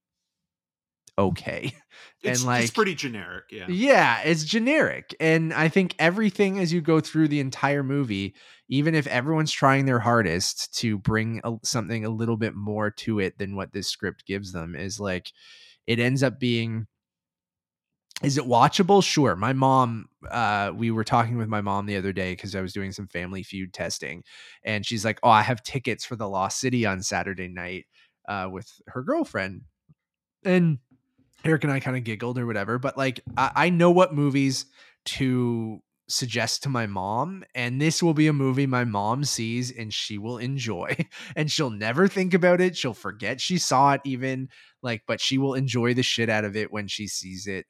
okay. 1.17 1.73
It's, 2.23 2.41
and 2.41 2.47
like 2.47 2.61
it's 2.61 2.71
pretty 2.71 2.93
generic, 2.93 3.45
yeah. 3.49 3.65
Yeah, 3.67 4.21
it's 4.21 4.43
generic. 4.43 5.15
And 5.19 5.51
I 5.55 5.69
think 5.69 5.95
everything 5.97 6.59
as 6.59 6.71
you 6.71 6.79
go 6.79 6.99
through 6.99 7.29
the 7.29 7.39
entire 7.39 7.81
movie, 7.81 8.35
even 8.69 8.93
if 8.93 9.07
everyone's 9.07 9.51
trying 9.51 9.87
their 9.87 9.97
hardest 9.97 10.77
to 10.81 10.99
bring 10.99 11.41
a, 11.43 11.53
something 11.63 12.05
a 12.05 12.11
little 12.11 12.37
bit 12.37 12.53
more 12.53 12.91
to 12.91 13.19
it 13.19 13.39
than 13.39 13.55
what 13.55 13.73
this 13.73 13.87
script 13.87 14.27
gives 14.27 14.51
them, 14.51 14.75
is 14.75 14.99
like 14.99 15.31
it 15.87 15.97
ends 15.97 16.21
up 16.21 16.39
being 16.39 16.85
is 18.23 18.37
it 18.37 18.45
watchable? 18.45 19.03
Sure. 19.03 19.35
My 19.35 19.53
mom, 19.53 20.07
uh, 20.29 20.71
we 20.75 20.91
were 20.91 21.03
talking 21.03 21.37
with 21.37 21.47
my 21.47 21.61
mom 21.61 21.85
the 21.85 21.97
other 21.97 22.13
day 22.13 22.33
because 22.33 22.55
I 22.55 22.61
was 22.61 22.73
doing 22.73 22.91
some 22.91 23.07
family 23.07 23.43
feud 23.43 23.73
testing, 23.73 24.23
and 24.63 24.85
she's 24.85 25.03
like, 25.03 25.19
Oh, 25.23 25.29
I 25.29 25.41
have 25.41 25.63
tickets 25.63 26.05
for 26.05 26.15
the 26.15 26.29
Lost 26.29 26.59
City 26.59 26.85
on 26.85 27.01
Saturday 27.01 27.47
night 27.47 27.85
uh, 28.27 28.47
with 28.51 28.81
her 28.87 29.03
girlfriend. 29.03 29.61
And 30.43 30.79
Eric 31.43 31.63
and 31.63 31.73
I 31.73 31.79
kind 31.79 31.97
of 31.97 32.03
giggled 32.03 32.37
or 32.37 32.45
whatever, 32.45 32.77
but 32.77 32.97
like, 32.97 33.21
I, 33.37 33.51
I 33.55 33.69
know 33.69 33.91
what 33.91 34.13
movies 34.13 34.65
to 35.05 35.81
suggest 36.07 36.63
to 36.63 36.69
my 36.69 36.85
mom 36.85 37.43
and 37.55 37.81
this 37.81 38.03
will 38.03 38.13
be 38.13 38.27
a 38.27 38.33
movie 38.33 38.67
my 38.67 38.83
mom 38.83 39.23
sees 39.23 39.71
and 39.71 39.93
she 39.93 40.17
will 40.17 40.37
enjoy 40.37 40.93
and 41.37 41.49
she'll 41.49 41.69
never 41.69 42.05
think 42.05 42.33
about 42.33 42.59
it 42.59 42.75
she'll 42.75 42.93
forget 42.93 43.39
she 43.39 43.57
saw 43.57 43.93
it 43.93 44.01
even 44.03 44.49
like 44.81 45.01
but 45.07 45.21
she 45.21 45.37
will 45.37 45.53
enjoy 45.53 45.93
the 45.93 46.03
shit 46.03 46.29
out 46.29 46.43
of 46.43 46.55
it 46.55 46.71
when 46.71 46.85
she 46.85 47.07
sees 47.07 47.47
it 47.47 47.65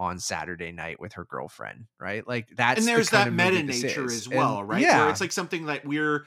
on 0.00 0.18
Saturday 0.18 0.72
night 0.72 0.98
with 0.98 1.12
her 1.12 1.26
girlfriend, 1.26 1.84
right? 2.00 2.26
Like 2.26 2.48
that's 2.56 2.78
and 2.78 2.88
there's 2.88 3.10
the 3.10 3.18
that 3.18 3.32
meta 3.32 3.62
nature 3.62 4.06
as 4.06 4.26
well, 4.26 4.60
and, 4.60 4.68
right? 4.68 4.80
Yeah, 4.80 5.02
Where 5.02 5.10
it's 5.10 5.20
like 5.20 5.30
something 5.30 5.66
that 5.66 5.84
we're 5.84 6.24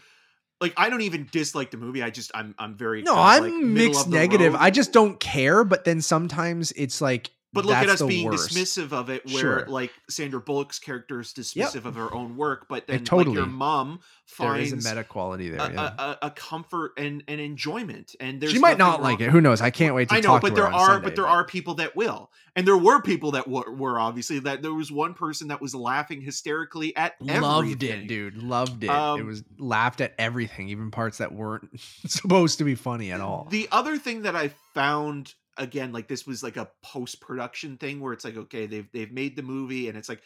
like. 0.62 0.76
I 0.78 0.92
don't 0.92 1.02
even 1.02 1.28
dislike 1.32 1.72
the 1.72 1.78
movie. 1.78 2.04
I 2.04 2.12
just 2.12 2.30
I'm 2.36 2.54
I'm 2.60 2.76
very 2.76 3.02
no, 3.02 3.16
I'm 3.18 3.44
like 3.44 3.54
mixed 3.64 4.08
negative. 4.08 4.54
Road. 4.54 4.62
I 4.62 4.70
just 4.70 4.94
don't 4.94 5.20
care. 5.20 5.64
But 5.64 5.86
then 5.86 6.02
sometimes 6.02 6.72
it's 6.74 7.02
like 7.02 7.32
but 7.54 7.66
look 7.66 7.76
That's 7.76 7.90
at 7.90 8.02
us 8.02 8.02
being 8.02 8.26
worst. 8.26 8.50
dismissive 8.50 8.92
of 8.92 9.10
it, 9.10 9.26
where 9.28 9.38
sure. 9.38 9.66
like 9.68 9.92
Sandra 10.10 10.42
Bullock's 10.42 10.80
character 10.80 11.20
is 11.20 11.34
dismissive 11.34 11.76
yep. 11.76 11.86
of 11.86 11.96
her 11.96 12.12
own 12.12 12.36
work, 12.36 12.66
but 12.68 12.88
then 12.88 13.04
totally. 13.04 13.38
like 13.38 13.46
your 13.46 13.54
mom 13.54 14.00
finds 14.26 14.72
there 14.72 14.80
is 14.80 14.86
a 14.86 14.90
meta 14.90 15.04
quality 15.04 15.50
there, 15.50 15.60
a, 15.60 15.72
yeah. 15.72 15.94
a, 16.00 16.18
a, 16.24 16.32
comfort 16.32 16.94
and 16.98 17.24
an 17.28 17.40
enjoyment. 17.40 18.16
And 18.20 18.42
there's 18.42 18.54
she 18.54 18.60
might 18.60 18.80
not 18.80 19.00
wrong. 19.00 19.12
like 19.12 19.22
it. 19.22 19.30
Who 19.30 19.40
knows? 19.40 19.62
I 19.62 19.70
can't 19.70 19.94
wait 19.94 20.10
to 20.10 20.16
I 20.16 20.22
know, 20.22 20.40
but 20.40 20.56
there 20.56 20.66
are 20.66 20.88
Sunday, 20.88 21.04
but 21.04 21.16
there 21.16 21.26
but... 21.26 21.32
are 21.32 21.46
people 21.46 21.76
that 21.76 21.96
will, 21.96 22.32
and 22.56 22.68
there 22.68 22.78
were 22.78 23.02
people 23.02 23.32
that 23.32 23.48
were, 23.48 23.72
were 23.72 24.00
obviously 24.00 24.40
that 24.40 24.64
there 24.64 24.74
was 24.74 24.92
one 24.92 25.14
person 25.14 25.50
that 25.50 25.62
was 25.62 25.76
laughing 25.76 26.22
hysterically 26.22 26.96
at 26.96 27.14
loved 27.22 27.84
everything. 27.84 28.06
it, 28.06 28.08
dude, 28.08 28.42
loved 28.42 28.84
it. 28.84 28.90
Um, 28.90 29.20
it 29.20 29.26
was 29.26 29.44
laughed 29.60 30.02
at 30.02 30.16
everything, 30.18 30.70
even 30.70 30.90
parts 30.90 31.20
that 31.20 31.34
weren't 31.34 31.70
supposed 31.80 32.58
to 32.58 32.64
be 32.64 32.74
funny 32.74 33.12
at 33.12 33.22
all. 33.22 33.48
The 33.52 33.68
other 33.72 33.98
thing 33.98 34.24
that 34.24 34.36
I 34.36 34.52
found 34.74 35.36
again 35.58 35.92
like 35.92 36.08
this 36.08 36.26
was 36.26 36.44
like 36.44 36.58
a 36.58 36.70
post 36.82 37.22
production 37.22 37.78
thing 37.78 38.00
where 38.00 38.14
it's 38.14 38.26
like 38.26 38.38
okay 38.38 38.66
they've 38.66 38.92
they've 38.92 39.12
made 39.12 39.36
the 39.36 39.44
movie 39.44 39.88
and 39.88 39.98
it's 39.98 40.10
like 40.10 40.22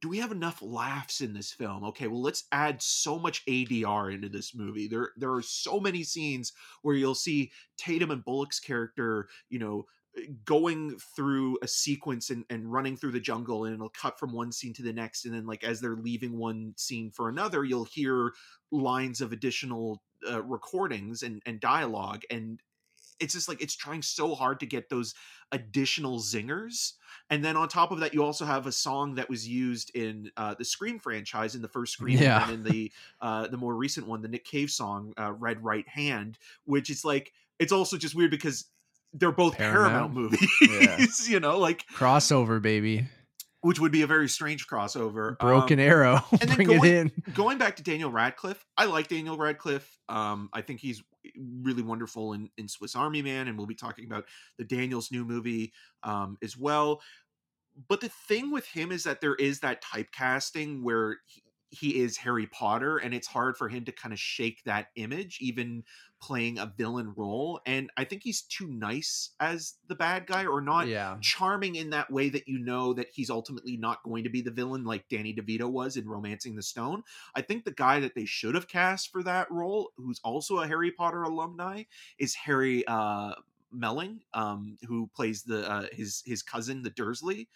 do 0.00 0.08
we 0.08 0.18
have 0.18 0.32
enough 0.32 0.62
laughs 0.62 1.20
in 1.20 1.34
this 1.34 1.52
film? 1.52 1.84
Okay 1.84 2.06
well 2.06 2.22
let's 2.22 2.44
add 2.52 2.80
so 2.80 3.18
much 3.18 3.44
adr 3.46 4.14
into 4.14 4.28
this 4.28 4.54
movie. 4.54 4.88
There 4.88 5.10
there 5.16 5.32
are 5.32 5.42
so 5.42 5.78
many 5.78 6.02
scenes 6.02 6.52
where 6.82 6.96
you'll 6.96 7.14
see 7.14 7.52
tatum 7.76 8.10
and 8.10 8.24
bullock's 8.24 8.60
character 8.60 9.28
you 9.48 9.58
know 9.58 9.84
going 10.44 10.98
through 11.14 11.56
a 11.62 11.68
sequence 11.68 12.30
and, 12.30 12.44
and 12.50 12.70
running 12.72 12.96
through 12.96 13.12
the 13.12 13.20
jungle 13.20 13.64
and 13.64 13.74
it'll 13.74 13.90
cut 13.90 14.18
from 14.18 14.32
one 14.32 14.50
scene 14.50 14.72
to 14.74 14.82
the 14.82 14.92
next 14.92 15.24
and 15.24 15.34
then 15.34 15.46
like 15.46 15.62
as 15.62 15.80
they're 15.80 15.96
leaving 15.96 16.36
one 16.36 16.74
scene 16.76 17.12
for 17.12 17.28
another 17.28 17.62
you'll 17.62 17.84
hear 17.84 18.32
lines 18.72 19.20
of 19.20 19.32
additional 19.32 20.02
uh, 20.28 20.42
recordings 20.42 21.22
and, 21.22 21.40
and 21.46 21.60
dialogue 21.60 22.22
and 22.28 22.60
it's 23.20 23.34
just 23.34 23.48
like 23.48 23.60
it's 23.62 23.74
trying 23.76 24.02
so 24.02 24.34
hard 24.34 24.60
to 24.60 24.66
get 24.66 24.88
those 24.88 25.14
additional 25.52 26.18
zingers 26.20 26.92
and 27.28 27.44
then 27.44 27.56
on 27.56 27.68
top 27.68 27.90
of 27.90 28.00
that 28.00 28.14
you 28.14 28.22
also 28.24 28.44
have 28.44 28.66
a 28.66 28.72
song 28.72 29.16
that 29.16 29.28
was 29.28 29.46
used 29.48 29.90
in 29.96 30.30
uh, 30.36 30.54
the 30.54 30.64
scream 30.64 30.98
franchise 30.98 31.54
in 31.54 31.62
the 31.62 31.68
first 31.68 31.92
scream 31.94 32.18
Yeah. 32.18 32.44
and 32.44 32.52
in 32.66 32.72
the 32.72 32.92
uh, 33.20 33.46
the 33.48 33.56
more 33.56 33.74
recent 33.74 34.06
one 34.06 34.22
the 34.22 34.28
nick 34.28 34.44
cave 34.44 34.70
song 34.70 35.12
uh, 35.18 35.32
red 35.32 35.62
right 35.64 35.86
hand 35.88 36.38
which 36.64 36.88
is 36.88 37.04
like 37.04 37.32
it's 37.58 37.72
also 37.72 37.96
just 37.96 38.14
weird 38.14 38.30
because 38.30 38.66
they're 39.12 39.32
both 39.32 39.56
paramount, 39.56 40.14
Paramount? 40.14 40.14
movies 40.14 40.48
Yeah. 40.62 41.06
you 41.34 41.40
know 41.40 41.58
like 41.58 41.84
Crossover, 41.94 42.62
baby. 42.62 43.06
which 43.60 43.80
would 43.80 43.90
be 43.92 44.02
a 44.02 44.06
very 44.06 44.28
strange 44.28 44.68
crossover 44.68 45.36
Broken 45.38 45.80
Um, 45.80 45.84
Arrow. 45.86 46.24
and 46.30 46.40
then 46.42 46.54
Bring 46.56 46.70
it 46.70 46.76
going- 46.80 46.96
in. 46.96 47.12
going 47.34 47.58
back 47.58 47.76
to 47.76 47.82
Daniel 47.82 48.10
Radcliffe, 48.12 48.64
I 48.76 48.84
like 48.84 49.08
Daniel 49.08 49.36
Radcliffe. 49.36 49.98
Um, 50.08 50.48
I 50.52 50.62
think 50.62 50.78
he's 50.80 51.02
really 51.36 51.82
wonderful 51.82 52.32
in, 52.32 52.48
in 52.56 52.68
Swiss 52.68 52.96
Army 52.96 53.22
Man, 53.22 53.48
and 53.48 53.56
we'll 53.56 53.66
be 53.66 53.74
talking 53.74 54.04
about 54.04 54.24
the 54.58 54.64
Daniels 54.64 55.10
new 55.10 55.24
movie 55.24 55.72
um, 56.02 56.38
as 56.42 56.56
well. 56.56 57.00
But 57.88 58.00
the 58.00 58.08
thing 58.08 58.50
with 58.50 58.66
him 58.66 58.92
is 58.92 59.04
that 59.04 59.20
there 59.20 59.36
is 59.36 59.60
that 59.60 59.82
typecasting 59.82 60.82
where 60.82 61.18
he, 61.26 61.42
he 61.70 62.00
is 62.00 62.16
Harry 62.18 62.46
Potter, 62.46 62.98
and 62.98 63.14
it's 63.14 63.28
hard 63.28 63.56
for 63.56 63.68
him 63.68 63.84
to 63.84 63.92
kind 63.92 64.12
of 64.12 64.18
shake 64.18 64.64
that 64.64 64.88
image, 64.96 65.38
even 65.40 65.84
playing 66.20 66.58
a 66.58 66.72
villain 66.76 67.14
role. 67.16 67.60
And 67.64 67.90
I 67.96 68.04
think 68.04 68.22
he's 68.22 68.42
too 68.42 68.66
nice 68.66 69.30
as 69.40 69.74
the 69.88 69.94
bad 69.94 70.26
guy, 70.26 70.46
or 70.46 70.60
not 70.60 70.88
yeah. 70.88 71.16
charming 71.20 71.76
in 71.76 71.90
that 71.90 72.10
way 72.10 72.28
that 72.28 72.48
you 72.48 72.58
know 72.58 72.92
that 72.94 73.08
he's 73.12 73.30
ultimately 73.30 73.76
not 73.76 74.02
going 74.02 74.24
to 74.24 74.30
be 74.30 74.42
the 74.42 74.50
villain 74.50 74.84
like 74.84 75.08
Danny 75.08 75.32
DeVito 75.32 75.70
was 75.70 75.96
in 75.96 76.08
Romancing 76.08 76.56
the 76.56 76.62
Stone. 76.62 77.04
I 77.34 77.42
think 77.42 77.64
the 77.64 77.70
guy 77.70 78.00
that 78.00 78.14
they 78.14 78.26
should 78.26 78.54
have 78.56 78.68
cast 78.68 79.12
for 79.12 79.22
that 79.22 79.50
role, 79.50 79.92
who's 79.96 80.20
also 80.24 80.58
a 80.58 80.66
Harry 80.66 80.90
Potter 80.90 81.22
alumni, 81.22 81.84
is 82.18 82.34
Harry 82.34 82.84
uh, 82.86 83.34
Melling, 83.72 84.20
um, 84.34 84.76
who 84.88 85.08
plays 85.14 85.44
the 85.44 85.70
uh, 85.70 85.86
his 85.92 86.24
his 86.26 86.42
cousin, 86.42 86.82
the 86.82 86.90
Dursley. 86.90 87.48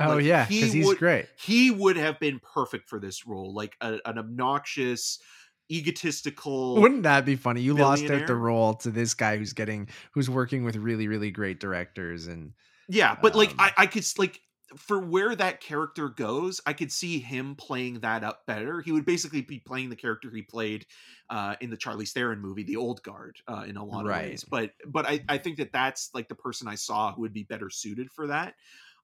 Oh 0.00 0.16
Like, 0.16 0.24
yeah, 0.24 0.44
he 0.46 0.60
because 0.60 0.72
he's 0.72 0.86
would- 0.86 0.98
great. 0.98 1.26
He 1.38 1.70
would 1.70 1.96
have 1.96 2.18
been 2.18 2.40
perfect 2.40 2.88
for 2.88 2.98
this 2.98 3.26
role, 3.26 3.54
like 3.54 3.76
a, 3.80 3.98
an 4.04 4.18
obnoxious, 4.18 5.18
egotistical. 5.70 6.76
Wouldn't 6.80 7.04
that 7.04 7.24
be 7.24 7.36
funny? 7.36 7.60
You 7.62 7.74
lost 7.74 8.08
out 8.10 8.26
the 8.26 8.34
role 8.34 8.74
to 8.74 8.90
this 8.90 9.14
guy 9.14 9.36
who's 9.36 9.52
getting 9.52 9.88
who's 10.12 10.28
working 10.30 10.64
with 10.64 10.76
really 10.76 11.08
really 11.08 11.30
great 11.30 11.60
directors 11.60 12.26
and 12.26 12.52
Yeah, 12.88 13.16
but 13.20 13.34
like 13.34 13.50
Um, 13.50 13.56
I, 13.60 13.72
I 13.78 13.86
could 13.86 14.04
like 14.18 14.40
for 14.76 14.98
where 14.98 15.34
that 15.36 15.60
character 15.60 16.08
goes, 16.08 16.60
I 16.66 16.72
could 16.72 16.90
see 16.90 17.20
him 17.20 17.54
playing 17.54 18.00
that 18.00 18.24
up 18.24 18.44
better. 18.46 18.80
He 18.80 18.90
would 18.90 19.06
basically 19.06 19.40
be 19.42 19.60
playing 19.60 19.90
the 19.90 19.96
character 19.96 20.28
he 20.34 20.42
played 20.42 20.86
uh, 21.30 21.54
in 21.60 21.70
the 21.70 21.76
Charlize 21.76 22.10
Theron 22.10 22.40
movie, 22.40 22.64
The 22.64 22.74
Old 22.76 23.00
Guard, 23.04 23.36
uh, 23.46 23.64
in 23.68 23.76
a 23.76 23.84
lot 23.84 24.00
of 24.00 24.08
Right. 24.08 24.30
ways. 24.30 24.44
But 24.44 24.72
but 24.88 25.06
I, 25.06 25.22
I 25.28 25.38
think 25.38 25.58
that 25.58 25.72
that's 25.72 26.10
like 26.14 26.28
the 26.28 26.34
person 26.34 26.66
I 26.66 26.74
saw 26.74 27.12
who 27.12 27.20
would 27.22 27.32
be 27.32 27.44
better 27.44 27.70
suited 27.70 28.10
for 28.10 28.26
that. 28.26 28.54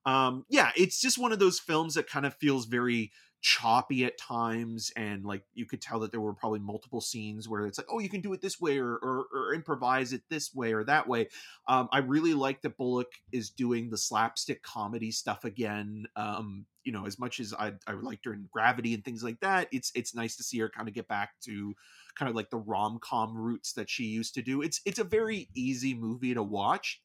Um, 0.05 0.45
yeah, 0.49 0.71
it's 0.75 0.99
just 0.99 1.17
one 1.17 1.31
of 1.31 1.39
those 1.39 1.59
films 1.59 1.93
that 1.95 2.09
kind 2.09 2.25
of 2.25 2.33
feels 2.35 2.65
very 2.65 3.11
choppy 3.41 4.05
at 4.05 4.17
times 4.17 4.89
and 4.95 5.25
like 5.25 5.43
you 5.53 5.65
could 5.65 5.81
tell 5.81 5.99
that 5.99 6.11
there 6.11 6.21
were 6.21 6.33
probably 6.33 6.61
multiple 6.61 7.01
scenes 7.01 7.45
where 7.49 7.65
it's 7.65 7.77
like 7.77 7.87
oh 7.91 7.99
you 7.99 8.07
can 8.07 8.21
do 8.21 8.31
it 8.31 8.41
this 8.41 8.57
way 8.57 8.77
or 8.77 8.93
or, 8.93 9.25
or 9.33 9.53
improvise 9.53 10.13
it 10.13 10.21
this 10.29 10.55
way 10.55 10.71
or 10.71 10.85
that 10.85 11.09
way 11.09 11.27
um, 11.67 11.87
I 11.91 11.99
really 11.99 12.33
like 12.33 12.61
that 12.61 12.77
Bullock 12.77 13.11
is 13.31 13.49
doing 13.49 13.89
the 13.89 13.97
slapstick 13.97 14.63
comedy 14.63 15.11
stuff 15.11 15.45
again. 15.45 16.05
Um, 16.15 16.65
you 16.83 16.91
know, 16.91 17.05
as 17.05 17.17
much 17.17 17.39
as 17.39 17.53
I 17.53 17.73
I 17.87 17.93
liked 17.93 18.25
her 18.25 18.33
in 18.33 18.49
Gravity 18.51 18.93
and 18.93 19.03
things 19.03 19.23
like 19.23 19.39
that, 19.39 19.69
it's 19.71 19.91
it's 19.95 20.13
nice 20.13 20.35
to 20.37 20.43
see 20.43 20.59
her 20.59 20.69
kind 20.69 20.89
of 20.89 20.93
get 20.93 21.07
back 21.07 21.31
to 21.45 21.73
kind 22.15 22.29
of 22.29 22.35
like 22.35 22.49
the 22.49 22.57
rom 22.57 22.99
com 23.01 23.35
roots 23.35 23.73
that 23.73 23.89
she 23.89 24.03
used 24.03 24.33
to 24.35 24.41
do. 24.41 24.61
It's 24.61 24.81
it's 24.85 24.99
a 24.99 25.05
very 25.05 25.49
easy 25.55 25.93
movie 25.93 26.33
to 26.33 26.43
watch. 26.43 27.01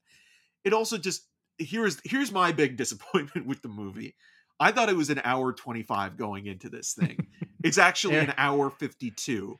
It 0.64 0.72
also 0.72 0.98
just 0.98 1.28
here's 1.58 2.00
here's 2.04 2.32
my 2.32 2.52
big 2.52 2.76
disappointment 2.82 3.46
with 3.46 3.62
the 3.62 3.68
movie. 3.68 4.14
I 4.60 4.72
thought 4.72 4.88
it 4.88 4.96
was 4.96 5.10
an 5.10 5.20
hour 5.24 5.52
twenty 5.52 5.82
five 5.82 6.16
going 6.16 6.46
into 6.46 6.68
this 6.68 6.92
thing. 6.94 7.28
it's 7.62 7.78
actually 7.78 8.14
Yeah. 8.16 8.22
an 8.24 8.34
hour 8.36 8.70
fifty 8.70 9.10
two. 9.10 9.58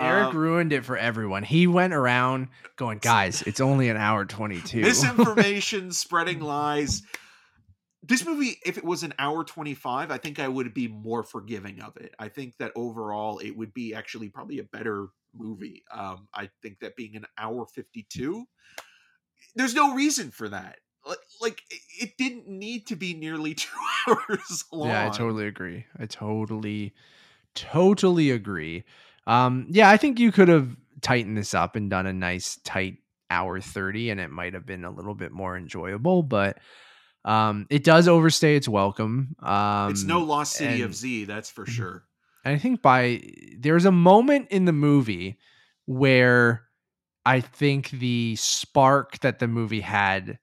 Eric 0.00 0.28
Um, 0.28 0.36
ruined 0.38 0.72
it 0.72 0.84
for 0.84 0.96
everyone. 0.96 1.42
He 1.42 1.66
went 1.66 1.92
around 1.92 2.48
going, 2.76 2.98
guys, 2.98 3.42
it's 3.42 3.60
only 3.60 3.90
an 3.90 3.98
hour 3.98 4.24
22. 4.24 4.80
misinformation, 4.80 5.92
spreading 5.92 6.40
lies. 6.40 7.02
This 8.02 8.24
movie, 8.24 8.56
if 8.64 8.78
it 8.78 8.84
was 8.84 9.02
an 9.02 9.12
hour 9.18 9.44
25, 9.44 10.10
I 10.10 10.16
think 10.16 10.38
I 10.40 10.48
would 10.48 10.72
be 10.72 10.88
more 10.88 11.22
forgiving 11.22 11.82
of 11.82 11.98
it. 11.98 12.14
I 12.18 12.28
think 12.28 12.56
that 12.56 12.72
overall 12.74 13.40
it 13.40 13.50
would 13.50 13.74
be 13.74 13.94
actually 13.94 14.30
probably 14.30 14.58
a 14.58 14.64
better 14.64 15.08
movie. 15.34 15.82
Um, 15.92 16.28
I 16.32 16.48
think 16.62 16.80
that 16.80 16.96
being 16.96 17.14
an 17.14 17.26
hour 17.36 17.66
52, 17.66 18.46
there's 19.54 19.74
no 19.74 19.94
reason 19.94 20.30
for 20.30 20.48
that. 20.48 20.78
Like, 21.06 21.18
like 21.40 21.62
it- 21.98 22.16
didn't 22.18 22.48
need 22.48 22.86
to 22.88 22.96
be 22.96 23.14
nearly 23.14 23.54
two 23.54 23.68
hours 24.06 24.64
long. 24.72 24.88
yeah, 24.88 25.06
I 25.06 25.10
totally 25.16 25.46
agree. 25.46 25.86
I 25.98 26.06
totally, 26.06 26.92
totally 27.54 28.30
agree. 28.30 28.84
Um, 29.26 29.66
yeah, 29.70 29.90
I 29.90 29.96
think 29.96 30.18
you 30.18 30.32
could 30.32 30.48
have 30.48 30.76
tightened 31.00 31.36
this 31.36 31.54
up 31.54 31.76
and 31.76 31.88
done 31.90 32.06
a 32.06 32.12
nice 32.12 32.58
tight 32.64 32.98
hour 33.30 33.60
30 33.60 34.10
and 34.10 34.20
it 34.20 34.30
might 34.30 34.54
have 34.54 34.66
been 34.66 34.84
a 34.84 34.90
little 34.90 35.14
bit 35.14 35.32
more 35.32 35.56
enjoyable, 35.56 36.22
but 36.22 36.58
um, 37.24 37.66
it 37.70 37.84
does 37.84 38.08
overstay 38.08 38.56
its 38.56 38.68
welcome. 38.68 39.36
Um, 39.42 39.90
it's 39.90 40.04
no 40.04 40.20
Lost 40.22 40.54
City 40.54 40.82
of 40.82 40.94
Z, 40.94 41.24
that's 41.26 41.50
for 41.50 41.64
Mhm. 41.64 41.68
sure. 41.70 42.04
And 42.44 42.54
I 42.56 42.58
think 42.58 42.80
by 42.82 43.22
there's 43.58 43.84
a 43.84 43.92
moment 43.92 44.48
in 44.50 44.64
the 44.64 44.72
movie 44.72 45.38
where 45.86 46.64
I 47.26 47.40
think 47.40 47.90
the 47.90 48.34
spark 48.36 49.20
that 49.20 49.38
the 49.38 49.46
movie 49.48 49.82
had 49.82 50.38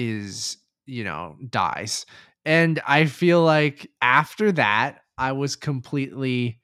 is, 0.00 0.56
you 0.86 1.04
know, 1.04 1.36
dies. 1.48 2.06
And 2.44 2.80
I 2.86 3.06
feel 3.06 3.42
like 3.42 3.90
after 4.00 4.52
that, 4.52 5.00
I 5.18 5.32
was 5.32 5.56
completely 5.56 6.60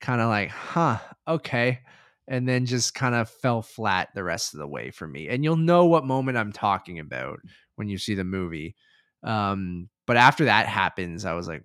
kind 0.00 0.20
of 0.20 0.28
like, 0.28 0.50
huh, 0.50 0.98
okay. 1.26 1.80
And 2.26 2.48
then 2.48 2.66
just 2.66 2.94
kind 2.94 3.14
of 3.14 3.28
fell 3.28 3.62
flat 3.62 4.08
the 4.14 4.24
rest 4.24 4.54
of 4.54 4.60
the 4.60 4.66
way 4.66 4.90
for 4.90 5.06
me. 5.06 5.28
And 5.28 5.44
you'll 5.44 5.56
know 5.56 5.86
what 5.86 6.04
moment 6.04 6.38
I'm 6.38 6.52
talking 6.52 6.98
about 6.98 7.40
when 7.76 7.88
you 7.88 7.98
see 7.98 8.14
the 8.14 8.24
movie. 8.24 8.74
Um, 9.22 9.88
but 10.06 10.16
after 10.16 10.46
that 10.46 10.66
happens, 10.66 11.24
I 11.24 11.34
was 11.34 11.48
like, 11.48 11.62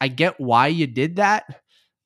I 0.00 0.08
get 0.08 0.40
why 0.40 0.68
you 0.68 0.86
did 0.86 1.16
that. 1.16 1.44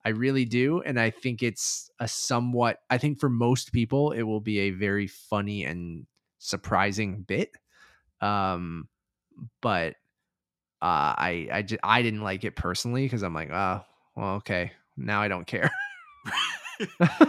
I 0.05 0.09
really 0.09 0.45
do. 0.45 0.81
And 0.81 0.99
I 0.99 1.09
think 1.09 1.43
it's 1.43 1.89
a 1.99 2.07
somewhat, 2.07 2.77
I 2.89 2.97
think 2.97 3.19
for 3.19 3.29
most 3.29 3.73
people, 3.73 4.11
it 4.11 4.23
will 4.23 4.39
be 4.39 4.59
a 4.59 4.71
very 4.71 5.07
funny 5.07 5.65
and 5.65 6.05
surprising 6.39 7.23
bit. 7.27 7.49
Um, 8.21 8.87
but 9.61 9.95
uh, 10.81 11.13
I, 11.17 11.47
I, 11.51 11.61
just, 11.63 11.81
I 11.83 12.01
didn't 12.01 12.21
like 12.21 12.43
it 12.43 12.55
personally 12.55 13.03
because 13.03 13.23
I'm 13.23 13.33
like, 13.33 13.51
oh, 13.51 13.81
well, 14.15 14.35
okay. 14.35 14.71
Now 14.95 15.21
I 15.21 15.27
don't 15.27 15.47
care. 15.47 15.71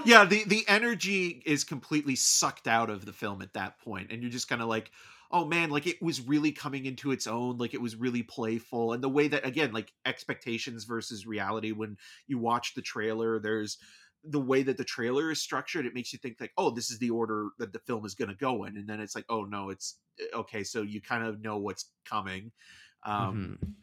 yeah, 0.05 0.24
the 0.29 0.44
the 0.46 0.64
energy 0.68 1.42
is 1.46 1.64
completely 1.64 2.16
sucked 2.16 2.66
out 2.66 2.90
of 2.90 3.05
the 3.05 3.12
film 3.12 3.42
at 3.42 3.55
that 3.55 3.79
point, 3.81 4.11
and 4.11 4.22
you're 4.22 4.31
just 4.31 4.48
kind 4.48 4.62
of 4.62 4.68
like, 4.68 4.90
oh 5.31 5.44
man, 5.44 5.70
like 5.70 5.87
it 5.87 6.01
was 6.03 6.20
really 6.20 6.53
coming 6.53 6.87
into 6.87 7.12
its 7.12 7.27
own, 7.27 7.59
like 7.59 7.74
it 7.74 7.81
was 7.81 7.96
really 7.96 8.22
playful, 8.22 8.92
and 8.92 9.03
the 9.03 9.09
way 9.09 9.29
that 9.29 9.46
again, 9.46 9.72
like 9.72 9.92
expectations 10.05 10.85
versus 10.85 11.27
reality. 11.27 11.72
When 11.72 11.96
you 12.27 12.38
watch 12.38 12.74
the 12.74 12.83
trailer, 12.83 13.38
there's 13.38 13.79
the 14.24 14.40
way 14.40 14.62
that 14.62 14.76
the 14.76 14.85
trailer 14.85 15.31
is 15.31 15.40
structured. 15.40 15.87
It 15.87 15.94
makes 15.94 16.12
you 16.12 16.18
think 16.18 16.37
like, 16.40 16.52
oh, 16.59 16.70
this 16.70 16.90
is 16.90 16.98
the 16.98 17.11
order 17.11 17.48
that 17.59 17.72
the 17.72 17.78
film 17.81 18.04
is 18.04 18.14
going 18.14 18.28
to 18.28 18.35
go 18.37 18.64
in, 18.64 18.76
and 18.76 18.88
then 18.88 19.00
it's 19.00 19.14
like, 19.14 19.26
oh 19.28 19.44
no, 19.44 19.70
it's 19.70 19.98
okay. 20.35 20.64
So 20.64 20.83
you 20.83 21.00
kind 21.00 21.24
of 21.24 21.40
know 21.40 21.59
what's 21.59 21.90
coming. 22.04 22.52
Um, 23.04 23.59
Mhm. 23.62 23.74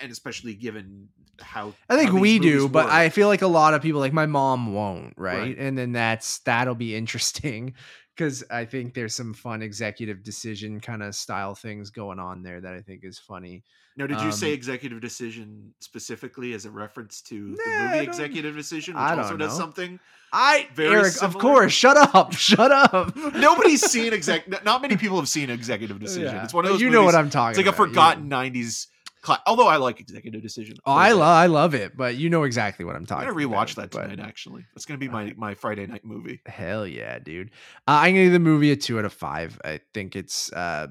and 0.00 0.12
especially 0.12 0.54
given 0.54 1.08
how 1.40 1.74
I 1.88 1.96
think 1.96 2.10
how 2.10 2.18
we 2.18 2.38
do, 2.38 2.54
movies 2.60 2.70
but. 2.70 2.86
I 2.88 3.08
feel 3.08 3.26
like 3.28 3.42
a 3.42 3.48
lot 3.48 3.74
of 3.74 3.82
people, 3.82 4.00
like 4.00 4.12
my 4.12 4.26
mom, 4.26 4.72
won't, 4.72 5.14
right? 5.16 5.38
Right. 5.38 5.58
And 5.58 5.76
then 5.76 5.92
that's 5.92 6.38
that'll 6.40 6.76
be 6.76 6.94
interesting 6.94 7.74
because 8.20 8.44
I 8.50 8.66
think 8.66 8.92
there's 8.92 9.14
some 9.14 9.32
fun 9.32 9.62
executive 9.62 10.22
decision 10.22 10.78
kind 10.78 11.02
of 11.02 11.14
style 11.14 11.54
things 11.54 11.88
going 11.88 12.18
on 12.18 12.42
there 12.42 12.60
that 12.60 12.74
I 12.74 12.82
think 12.82 13.02
is 13.02 13.18
funny. 13.18 13.64
Now, 13.96 14.06
did 14.06 14.20
you 14.20 14.30
say 14.30 14.48
Um, 14.48 14.52
executive 14.54 15.00
decision 15.00 15.72
specifically 15.80 16.52
as 16.52 16.66
a 16.66 16.70
reference 16.70 17.22
to 17.22 17.34
Nah, 17.34 17.56
the 17.64 17.86
movie 17.94 17.98
Executive 18.04 18.54
Decision, 18.54 18.94
which 18.94 19.00
also 19.02 19.30
don't 19.30 19.38
does 19.38 19.52
know. 19.52 19.58
something? 19.58 20.00
I, 20.34 20.68
Very 20.74 20.96
Eric, 20.96 21.22
of 21.22 21.38
course, 21.38 21.72
shut 21.72 21.96
up, 22.14 22.32
shut 22.50 22.70
up. 22.70 23.16
Nobody's 23.34 23.80
seen 23.90 24.12
exec. 24.12 24.64
Not 24.64 24.82
many 24.82 24.96
people 24.98 25.16
have 25.16 25.28
seen 25.28 25.48
Executive 25.48 25.98
Decision. 25.98 26.34
Yeah, 26.34 26.44
It's 26.44 26.52
one 26.52 26.66
of 26.66 26.72
those. 26.72 26.80
you 26.82 26.90
know 26.90 27.04
what 27.04 27.14
I'm 27.14 27.30
talking. 27.30 27.58
It's 27.58 27.66
like 27.66 27.66
a 27.66 27.70
about. 27.70 27.84
You- 27.84 27.88
forgotten 27.88 28.28
'90s. 28.30 28.86
Cla- 29.22 29.42
Although 29.46 29.66
I 29.68 29.76
like 29.76 30.00
Executive 30.00 30.40
Decision. 30.42 30.76
Oh, 30.86 30.92
I 30.92 31.12
love, 31.12 31.20
I 31.36 31.46
love 31.46 31.74
it, 31.74 31.94
but 31.96 32.16
you 32.16 32.30
know 32.30 32.44
exactly 32.44 32.84
what 32.86 32.96
I'm 32.96 33.04
talking. 33.04 33.28
I'm 33.28 33.34
gonna 33.34 33.46
rewatch 33.46 33.74
about, 33.74 33.90
that 33.90 33.90
but- 33.90 34.08
tonight. 34.08 34.26
Actually, 34.26 34.64
that's 34.74 34.86
gonna 34.86 34.98
be 34.98 35.08
my 35.08 35.34
my 35.36 35.54
Friday 35.54 35.86
night 35.86 36.04
movie. 36.04 36.40
Hell 36.46 36.86
yeah, 36.86 37.18
dude. 37.18 37.50
Uh, 37.86 38.00
I'm 38.02 38.12
gonna 38.14 38.24
give 38.24 38.32
the 38.32 38.38
movie 38.38 38.70
a 38.72 38.76
two 38.76 38.98
out 38.98 39.04
of 39.04 39.12
five. 39.12 39.60
I 39.64 39.80
think 39.92 40.16
it's 40.16 40.50
uh, 40.52 40.86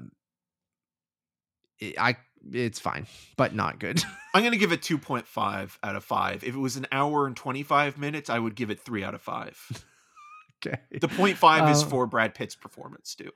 it, 1.80 1.94
I 1.98 2.16
it's 2.52 2.78
fine, 2.78 3.06
but 3.36 3.54
not 3.54 3.78
good. 3.78 4.02
I'm 4.34 4.42
gonna 4.44 4.56
give 4.56 4.72
it 4.72 4.80
2.5 4.80 5.78
out 5.82 5.96
of 5.96 6.04
five. 6.04 6.44
If 6.44 6.54
it 6.54 6.58
was 6.58 6.76
an 6.76 6.86
hour 6.92 7.26
and 7.26 7.36
25 7.36 7.98
minutes, 7.98 8.30
I 8.30 8.38
would 8.38 8.54
give 8.54 8.70
it 8.70 8.80
three 8.80 9.02
out 9.04 9.14
of 9.14 9.20
five. 9.20 9.58
okay. 10.66 10.78
The 11.00 11.08
point 11.08 11.36
five 11.36 11.68
is 11.68 11.82
Uh, 11.82 11.86
for 11.86 12.06
Brad 12.06 12.34
Pitt's 12.34 12.54
performance 12.54 13.14
too. 13.14 13.30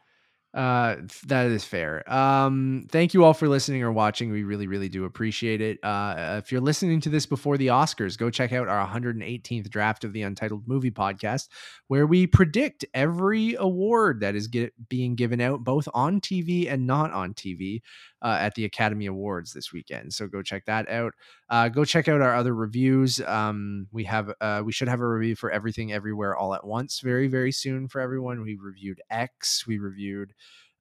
Uh, 0.55 0.99
that 1.27 1.47
is 1.47 1.65
fair. 1.65 2.09
Um, 2.13 2.87
thank 2.89 3.13
you 3.13 3.25
all 3.25 3.35
for 3.35 3.49
listening 3.49 3.83
or 3.83 3.91
watching. 3.91 4.31
We 4.31 4.45
really, 4.45 4.69
really 4.69 4.89
do 4.89 5.05
appreciate 5.05 5.61
it. 5.61 5.81
Uh, 5.83 6.37
if 6.39 6.53
you're 6.53 6.61
listening 6.61 7.01
to 7.01 7.09
this 7.09 7.27
before 7.27 7.59
the 7.59 7.69
Oscars, 7.69 8.17
go 8.17 8.31
check 8.31 8.53
out 8.53 8.69
our 8.69 8.87
118th 8.87 9.69
draft 9.69 10.05
of 10.05 10.13
the 10.13 10.23
Untitled 10.23 10.69
Movie 10.69 10.93
Podcast, 10.93 11.49
where 11.89 12.07
we 12.07 12.29
predict 12.29 12.85
every 12.95 13.55
award 13.55 14.21
that 14.21 14.37
is 14.37 14.47
get, 14.47 14.73
being 14.89 15.17
given 15.17 15.41
out, 15.41 15.65
both 15.65 15.89
on 15.93 16.21
TV 16.21 16.71
and 16.73 16.87
not 16.87 17.11
on 17.11 17.35
TV, 17.35 17.81
uh, 18.25 18.39
at 18.41 18.55
the 18.55 18.65
Academy 18.65 19.07
Awards 19.07 19.53
this 19.53 19.73
weekend. 19.73 20.15
So 20.15 20.27
go 20.27 20.41
check 20.41 20.65
that 20.65 20.89
out. 20.89 21.13
Uh, 21.51 21.69
go 21.69 21.85
check 21.85 22.09
out 22.09 22.23
our 22.23 22.35
other 22.35 22.55
reviews. 22.55 23.21
Um, 23.21 23.87
we 23.93 24.05
have, 24.05 24.33
uh, 24.41 24.63
we 24.65 24.73
should 24.73 24.89
have 24.89 25.01
a 25.01 25.09
review 25.09 25.37
for 25.37 25.51
Everything 25.51 25.93
Everywhere 25.93 26.35
All 26.35 26.55
at 26.55 26.67
Once 26.67 27.01
very, 27.01 27.29
very 27.29 27.53
soon 27.53 27.87
for 27.87 28.01
everyone. 28.01 28.41
We 28.41 28.57
reviewed 28.57 29.03
X. 29.11 29.67
We 29.67 29.79
reviewed 29.79 30.33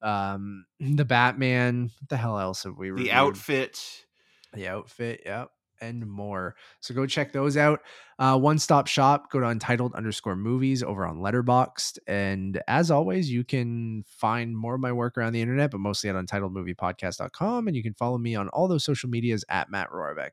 um 0.03 0.65
the 0.79 1.05
batman 1.05 1.89
what 1.99 2.09
the 2.09 2.17
hell 2.17 2.37
else 2.39 2.63
have 2.63 2.77
we 2.77 2.91
read? 2.91 3.03
The 3.05 3.11
outfit. 3.11 4.05
the 4.53 4.67
outfit 4.67 5.21
yep 5.25 5.49
and 5.81 6.05
more 6.07 6.55
so 6.79 6.93
go 6.93 7.05
check 7.05 7.33
those 7.33 7.57
out 7.57 7.81
uh 8.19 8.37
one 8.37 8.57
stop 8.59 8.87
shop 8.87 9.31
go 9.31 9.39
to 9.39 9.47
untitled 9.47 9.93
underscore 9.95 10.35
movies 10.35 10.81
over 10.83 11.05
on 11.05 11.17
Letterboxd 11.17 11.97
and 12.07 12.61
as 12.67 12.89
always 12.91 13.29
you 13.31 13.43
can 13.43 14.03
find 14.07 14.55
more 14.55 14.75
of 14.75 14.81
my 14.81 14.91
work 14.93 15.17
around 15.17 15.33
the 15.33 15.41
internet 15.41 15.71
but 15.71 15.79
mostly 15.79 16.09
at 16.09 16.15
untitledmoviepodcast.com 16.15 17.67
and 17.67 17.75
you 17.75 17.83
can 17.83 17.93
follow 17.95 18.17
me 18.17 18.35
on 18.35 18.47
all 18.49 18.67
those 18.67 18.83
social 18.85 19.09
medias 19.09 19.43
at 19.49 19.69
matt 19.71 19.89
rohrbeck 19.89 20.31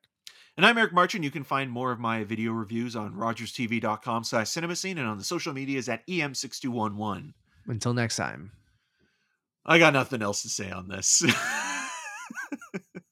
And 0.57 0.67
I'm 0.67 0.77
Eric 0.79 0.93
Marchin. 0.93 1.23
You 1.23 1.31
can 1.31 1.45
find 1.45 1.71
more 1.71 1.91
of 1.91 1.99
my 1.99 2.23
video 2.25 2.53
reviews 2.53 2.95
on 2.95 3.15
rogerstv.com 3.15 4.25
slash 4.25 4.49
cinemascene 4.49 4.99
and 4.99 5.07
on 5.07 5.17
the 5.17 5.25
social 5.25 5.53
medias 5.55 5.89
at 5.89 6.03
E 6.07 6.21
EM6211. 6.21 7.33
until 7.67 7.95
next 7.95 8.17
time 8.17 8.53
I 9.65 9.79
got 9.79 9.93
nothing 9.93 10.23
else 10.23 10.43
to 10.43 10.49
say 10.49 10.71
on 10.71 10.89
this. 10.89 11.23